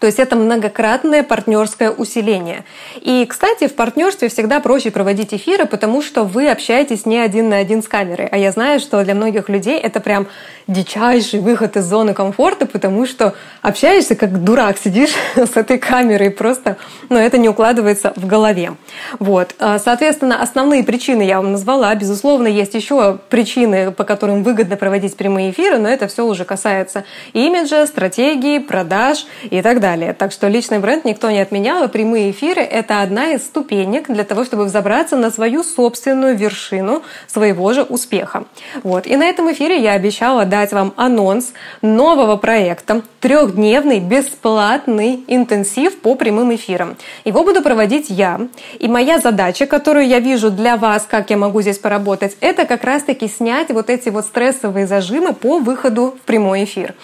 То 0.00 0.06
есть 0.06 0.18
это 0.18 0.36
многократное 0.36 1.22
партнерское 1.22 1.90
усиление. 1.90 2.64
И, 3.00 3.24
кстати, 3.28 3.68
в 3.68 3.74
партнерстве 3.74 4.28
всегда 4.28 4.60
проще 4.60 4.90
проводить 4.90 5.32
эфиры, 5.32 5.66
потому 5.66 6.02
что 6.02 6.24
вы 6.24 6.50
общаетесь 6.50 7.06
не 7.06 7.18
один 7.18 7.48
на 7.48 7.58
один 7.58 7.82
с 7.82 7.88
камерой. 7.88 8.28
А 8.30 8.36
я 8.36 8.52
знаю, 8.52 8.80
что 8.80 9.02
для 9.04 9.14
многих 9.14 9.48
людей 9.48 9.78
это 9.78 10.00
прям 10.00 10.26
дичайший 10.66 11.40
выход 11.40 11.76
из 11.76 11.84
зоны 11.84 12.12
комфорта, 12.12 12.66
потому 12.66 13.06
что 13.06 13.34
общаешься 13.62 14.16
как 14.16 14.42
дурак, 14.42 14.78
сидишь 14.78 15.14
с 15.36 15.56
этой 15.56 15.78
камерой, 15.78 16.30
просто 16.30 16.76
но 17.08 17.16
ну, 17.16 17.22
это 17.22 17.38
не 17.38 17.48
укладывается 17.48 18.12
в 18.16 18.26
голове. 18.26 18.72
Вот. 19.18 19.54
А, 19.58 19.78
соответственно, 19.78 20.42
основные 20.42 20.82
причины 20.82 21.22
я 21.22 21.36
вам 21.36 21.52
назвала. 21.52 21.94
Безусловно, 21.94 22.48
есть 22.48 22.74
еще 22.74 23.18
причины, 23.28 23.92
по 23.92 24.04
которым 24.04 24.42
выгодно 24.42 24.76
проводить 24.76 25.16
прямые 25.16 25.50
эфиры, 25.50 25.78
но 25.78 25.88
это 25.88 26.08
все 26.08 26.26
уже 26.26 26.44
касается 26.44 27.04
имиджа, 27.32 27.86
стратегии, 27.86 28.58
продаж 28.58 29.26
и 29.50 29.62
так 29.62 29.80
далее 29.80 29.85
далее. 29.86 30.14
Так 30.14 30.32
что 30.32 30.48
личный 30.48 30.80
бренд 30.80 31.04
никто 31.04 31.30
не 31.30 31.38
отменял, 31.38 31.84
и 31.84 31.88
прямые 31.88 32.32
эфиры– 32.32 32.60
это 32.80 33.02
одна 33.02 33.34
из 33.34 33.42
ступенек 33.42 34.08
для 34.08 34.24
того, 34.24 34.44
чтобы 34.44 34.64
взобраться 34.64 35.16
на 35.16 35.30
свою 35.30 35.62
собственную 35.62 36.36
вершину 36.36 37.02
своего 37.28 37.72
же 37.72 37.84
успеха. 37.84 38.46
Вот. 38.82 39.06
И 39.06 39.16
на 39.16 39.26
этом 39.26 39.52
эфире 39.52 39.80
я 39.80 39.92
обещала 39.92 40.44
дать 40.44 40.72
вам 40.72 40.92
анонс 40.96 41.52
нового 41.82 42.36
проекта, 42.36 43.02
трехдневный 43.20 44.00
бесплатный 44.00 45.24
интенсив 45.28 46.00
по 46.00 46.16
прямым 46.16 46.52
эфирам. 46.56 46.96
Его 47.24 47.44
буду 47.44 47.62
проводить 47.62 48.06
я. 48.08 48.40
И 48.80 48.88
моя 48.88 49.20
задача, 49.20 49.66
которую 49.66 50.08
я 50.08 50.18
вижу 50.18 50.50
для 50.50 50.76
вас, 50.76 51.06
как 51.08 51.30
я 51.30 51.36
могу 51.36 51.62
здесь 51.62 51.78
поработать, 51.78 52.36
это 52.40 52.64
как 52.64 52.82
раз-таки 52.82 53.28
снять 53.28 53.70
вот 53.70 53.88
эти 53.88 54.08
вот 54.08 54.24
стрессовые 54.24 54.88
зажимы 54.88 55.32
по 55.32 55.60
выходу 55.60 56.16
в 56.20 56.26
прямой 56.26 56.64
эфир. 56.64 56.94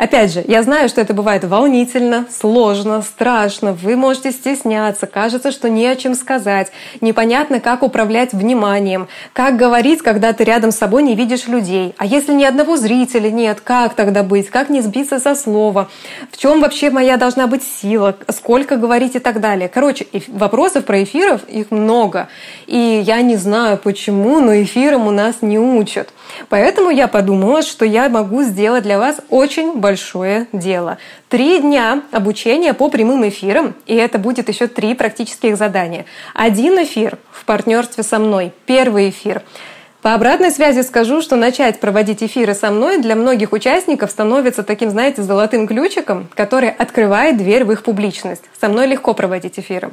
Опять 0.00 0.32
же, 0.32 0.42
я 0.48 0.62
знаю, 0.62 0.88
что 0.88 1.02
это 1.02 1.12
бывает 1.12 1.44
волнительно, 1.44 2.24
сложно, 2.32 3.02
страшно, 3.02 3.72
вы 3.72 3.96
можете 3.96 4.32
стесняться, 4.32 5.06
кажется, 5.06 5.52
что 5.52 5.68
не 5.68 5.86
о 5.86 5.96
чем 5.96 6.14
сказать, 6.14 6.72
непонятно, 7.00 7.60
как 7.60 7.82
управлять 7.82 8.32
вниманием, 8.32 9.08
как 9.32 9.56
говорить, 9.56 10.02
когда 10.02 10.32
ты 10.32 10.44
рядом 10.44 10.72
с 10.72 10.76
собой 10.76 11.02
не 11.02 11.14
видишь 11.14 11.46
людей. 11.48 11.94
А 11.98 12.06
если 12.06 12.32
ни 12.32 12.44
одного 12.44 12.76
зрителя 12.76 13.30
нет, 13.30 13.60
как 13.60 13.94
тогда 13.94 14.22
быть, 14.22 14.50
как 14.50 14.70
не 14.70 14.80
сбиться 14.80 15.18
со 15.18 15.34
слова, 15.34 15.88
в 16.30 16.36
чем 16.36 16.60
вообще 16.60 16.90
моя 16.90 17.16
должна 17.16 17.46
быть 17.46 17.62
сила, 17.62 18.16
сколько 18.28 18.76
говорить 18.76 19.16
и 19.16 19.18
так 19.18 19.40
далее. 19.40 19.68
Короче, 19.68 20.06
вопросов 20.28 20.84
про 20.84 21.02
эфиров 21.02 21.42
их 21.48 21.70
много. 21.70 22.28
И 22.66 23.02
я 23.04 23.22
не 23.22 23.36
знаю 23.36 23.78
почему, 23.78 24.40
но 24.40 24.62
эфирам 24.62 25.06
у 25.06 25.10
нас 25.10 25.36
не 25.42 25.58
учат. 25.58 26.12
Поэтому 26.48 26.90
я 26.90 27.08
подумала, 27.08 27.62
что 27.62 27.84
я 27.84 28.08
могу 28.08 28.42
сделать 28.42 28.82
для 28.82 28.98
вас 28.98 29.20
очень 29.28 29.74
большое 29.74 30.46
дело. 30.52 30.98
Три 31.28 31.60
дня 31.60 32.02
обучения 32.12 32.74
по 32.74 32.88
прямым 32.88 33.28
эфирам, 33.28 33.74
и 33.86 33.94
это 33.94 34.18
будет 34.18 34.48
еще 34.48 34.66
три 34.66 34.94
практических 34.94 35.56
задания. 35.56 36.06
Один 36.34 36.82
эфир 36.82 37.18
в 37.30 37.44
партнерстве 37.44 38.02
со 38.02 38.18
мной, 38.18 38.52
первый 38.66 39.10
эфир. 39.10 39.42
По 40.02 40.14
обратной 40.14 40.50
связи 40.50 40.80
скажу, 40.80 41.20
что 41.20 41.36
начать 41.36 41.78
проводить 41.78 42.22
эфиры 42.22 42.54
со 42.54 42.70
мной 42.70 42.98
для 42.98 43.14
многих 43.16 43.52
участников 43.52 44.10
становится 44.10 44.62
таким, 44.62 44.90
знаете, 44.90 45.22
золотым 45.22 45.66
ключиком, 45.66 46.28
который 46.34 46.70
открывает 46.70 47.36
дверь 47.36 47.64
в 47.64 47.72
их 47.72 47.82
публичность. 47.82 48.44
Со 48.58 48.68
мной 48.68 48.86
легко 48.86 49.12
проводить 49.12 49.58
эфиры. 49.58 49.90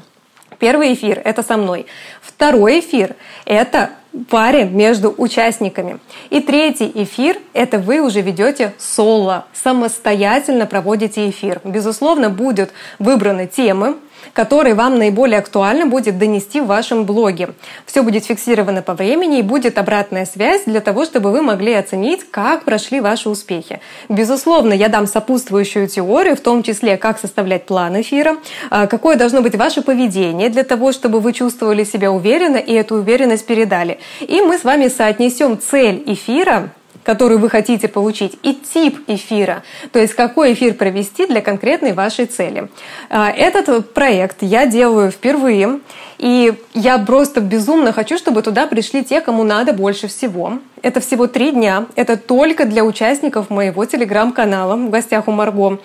Первый 0.59 0.93
эфир– 0.93 1.21
это 1.23 1.43
со 1.43 1.57
мной. 1.57 1.85
Второй 2.21 2.79
эфир– 2.79 3.15
это 3.45 3.91
паре 4.29 4.65
между 4.65 5.13
участниками. 5.15 5.99
И 6.29 6.39
третий 6.39 6.91
эфир– 6.95 7.37
это 7.53 7.77
вы 7.77 7.99
уже 7.99 8.21
ведете 8.21 8.73
соло, 8.77 9.45
самостоятельно 9.53 10.65
проводите 10.65 11.29
эфир. 11.29 11.61
Безусловно, 11.63 12.29
будут 12.29 12.71
выбраны 12.97 13.47
темы, 13.47 13.97
который 14.37 14.75
вам 14.75 14.99
наиболее 14.99 15.39
актуально 15.39 15.87
будет 15.87 16.19
донести 16.19 16.61
в 16.61 16.67
вашем 16.67 17.05
блоге. 17.05 17.49
Все 17.87 18.03
будет 18.03 18.23
фиксировано 18.23 18.83
по 18.83 18.93
времени 18.93 19.39
и 19.39 19.41
будет 19.41 19.79
обратная 19.79 20.27
связь 20.27 20.61
для 20.67 20.79
того, 20.79 21.05
чтобы 21.05 21.31
вы 21.31 21.41
могли 21.41 21.73
оценить, 21.73 22.21
как 22.29 22.63
прошли 22.63 22.99
ваши 22.99 23.29
успехи. 23.29 23.79
Безусловно, 24.09 24.73
я 24.73 24.89
дам 24.89 25.07
сопутствующую 25.07 25.87
теорию, 25.87 26.35
в 26.35 26.41
том 26.41 26.61
числе, 26.61 26.97
как 26.97 27.17
составлять 27.17 27.65
план 27.65 27.99
эфира, 27.99 28.37
а, 28.69 28.85
какое 28.85 29.15
должно 29.15 29.41
быть 29.41 29.55
ваше 29.55 29.81
поведение 29.81 30.49
для 30.49 30.63
того, 30.63 30.91
чтобы 30.91 31.19
вы 31.19 31.33
чувствовали 31.33 31.83
себя 31.83 32.11
уверенно 32.11 32.57
и 32.57 32.73
эту 32.73 32.97
уверенность 32.97 33.47
передали. 33.47 33.97
И 34.19 34.41
мы 34.41 34.59
с 34.59 34.63
вами 34.63 34.87
соотнесем 34.87 35.57
цель 35.59 36.03
эфира 36.05 36.69
которую 37.07 37.39
вы 37.39 37.49
хотите 37.49 37.87
получить, 37.87 38.37
и 38.43 38.53
тип 38.53 38.99
эфира, 39.07 39.63
то 39.93 39.99
есть 39.99 40.13
какой 40.13 40.51
эфир 40.51 40.73
провести 40.73 41.25
для 41.25 41.39
конкретной 41.39 41.93
вашей 41.93 42.25
цели. 42.25 42.67
А, 43.09 43.31
этот 43.31 43.93
проект 43.93 44.39
я 44.41 44.65
делаю 44.65 45.09
впервые, 45.09 45.79
и 46.17 46.53
я 46.73 46.97
просто 46.97 47.41
безумно 47.41 47.91
хочу, 47.91 48.17
чтобы 48.17 48.41
туда 48.41 48.67
пришли 48.67 49.03
те, 49.03 49.21
кому 49.21 49.43
надо 49.43 49.73
больше 49.73 50.07
всего. 50.07 50.59
Это 50.83 50.99
всего 50.99 51.25
три 51.25 51.51
дня. 51.51 51.87
Это 51.95 52.17
только 52.17 52.65
для 52.65 52.83
участников 52.83 53.49
моего 53.49 53.83
телеграм-канала 53.85 54.75
в 54.75 54.89
гостях 54.89 55.27
у 55.27 55.31
Марго. 55.31 55.79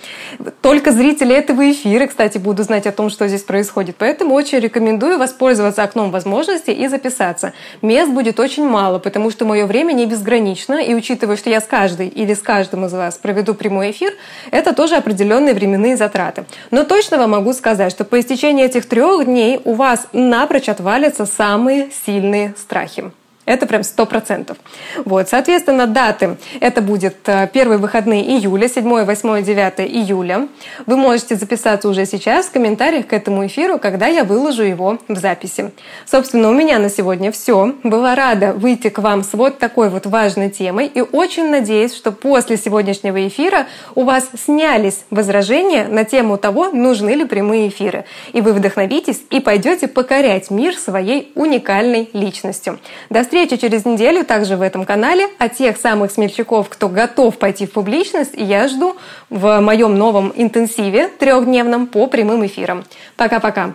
Только 0.60 0.92
зрители 0.92 1.34
этого 1.34 1.70
эфира, 1.70 2.06
кстати, 2.06 2.36
будут 2.36 2.66
знать 2.66 2.86
о 2.86 2.92
том, 2.92 3.08
что 3.08 3.26
здесь 3.26 3.42
происходит. 3.42 3.96
Поэтому 3.98 4.34
очень 4.34 4.58
рекомендую 4.58 5.18
воспользоваться 5.18 5.82
окном 5.82 6.10
возможностей 6.10 6.72
и 6.72 6.88
записаться. 6.88 7.54
Мест 7.80 8.10
будет 8.10 8.38
очень 8.38 8.66
мало, 8.66 8.98
потому 8.98 9.30
что 9.30 9.46
мое 9.46 9.66
время 9.66 9.92
не 9.92 10.04
безгранично. 10.04 10.74
И 10.82 10.94
учитывая, 10.94 11.36
что 11.36 11.48
я 11.48 11.60
с 11.60 11.64
каждой 11.64 12.08
или 12.08 12.34
с 12.34 12.40
каждым 12.40 12.84
из 12.84 12.92
вас 12.92 13.16
проведу 13.16 13.54
прямой 13.54 13.92
эфир, 13.92 14.12
это 14.50 14.74
тоже 14.74 14.96
определенные 14.96 15.54
временные 15.54 15.96
затраты. 15.96 16.44
Но 16.70 16.84
точно 16.84 17.16
вам 17.16 17.30
могу 17.30 17.54
сказать, 17.54 17.90
что 17.90 18.04
по 18.04 18.20
истечении 18.20 18.64
этих 18.66 18.86
трех 18.86 19.24
дней 19.24 19.58
у 19.64 19.72
вас 19.72 20.06
напрочь 20.28 20.68
отвалятся 20.68 21.26
самые 21.26 21.90
сильные 22.04 22.54
страхи. 22.56 23.12
Это 23.44 23.66
прям 23.66 23.82
сто 23.82 24.06
процентов. 24.06 24.56
Вот, 25.04 25.28
соответственно, 25.28 25.88
даты. 25.88 26.36
Это 26.60 26.80
будет 26.80 27.16
э, 27.26 27.48
первые 27.52 27.78
выходные 27.78 28.22
июля, 28.36 28.68
7, 28.68 29.04
8, 29.04 29.42
9 29.42 29.80
июля. 29.80 30.46
Вы 30.86 30.96
можете 30.96 31.34
записаться 31.34 31.88
уже 31.88 32.06
сейчас 32.06 32.46
в 32.46 32.52
комментариях 32.52 33.08
к 33.08 33.12
этому 33.12 33.44
эфиру, 33.44 33.80
когда 33.80 34.06
я 34.06 34.22
выложу 34.22 34.62
его 34.62 34.98
в 35.08 35.16
записи. 35.16 35.72
Собственно, 36.06 36.50
у 36.50 36.52
меня 36.52 36.78
на 36.78 36.88
сегодня 36.88 37.32
все. 37.32 37.74
Была 37.82 38.14
рада 38.14 38.52
выйти 38.52 38.90
к 38.90 38.98
вам 38.98 39.24
с 39.24 39.32
вот 39.32 39.58
такой 39.58 39.90
вот 39.90 40.06
важной 40.06 40.48
темой 40.48 40.86
и 40.86 41.00
очень 41.00 41.50
надеюсь, 41.50 41.96
что 41.96 42.12
после 42.12 42.56
сегодняшнего 42.56 43.26
эфира 43.26 43.66
у 43.96 44.04
вас 44.04 44.28
снялись 44.44 45.00
возражения 45.10 45.88
на 45.88 46.04
тему 46.04 46.38
того, 46.38 46.68
нужны 46.68 47.10
ли 47.10 47.24
прямые 47.24 47.68
эфиры. 47.68 48.04
И 48.32 48.40
вы 48.40 48.52
вдохновитесь 48.52 49.20
и 49.30 49.40
пойдете 49.40 49.88
покорять 49.88 50.50
мир 50.50 50.76
своей 50.76 51.32
уникальной 51.34 52.08
личностью. 52.12 52.78
До 53.10 53.24
встречи 53.32 53.56
через 53.56 53.86
неделю 53.86 54.26
также 54.26 54.58
в 54.58 54.60
этом 54.60 54.84
канале. 54.84 55.26
А 55.38 55.48
тех 55.48 55.78
самых 55.78 56.10
смельчаков, 56.10 56.68
кто 56.68 56.90
готов 56.90 57.38
пойти 57.38 57.64
в 57.64 57.72
публичность, 57.72 58.32
я 58.34 58.68
жду 58.68 58.94
в 59.30 59.58
моем 59.60 59.94
новом 59.94 60.34
интенсиве 60.36 61.08
трехдневном 61.08 61.86
по 61.86 62.08
прямым 62.08 62.44
эфирам. 62.44 62.84
Пока-пока! 63.16 63.72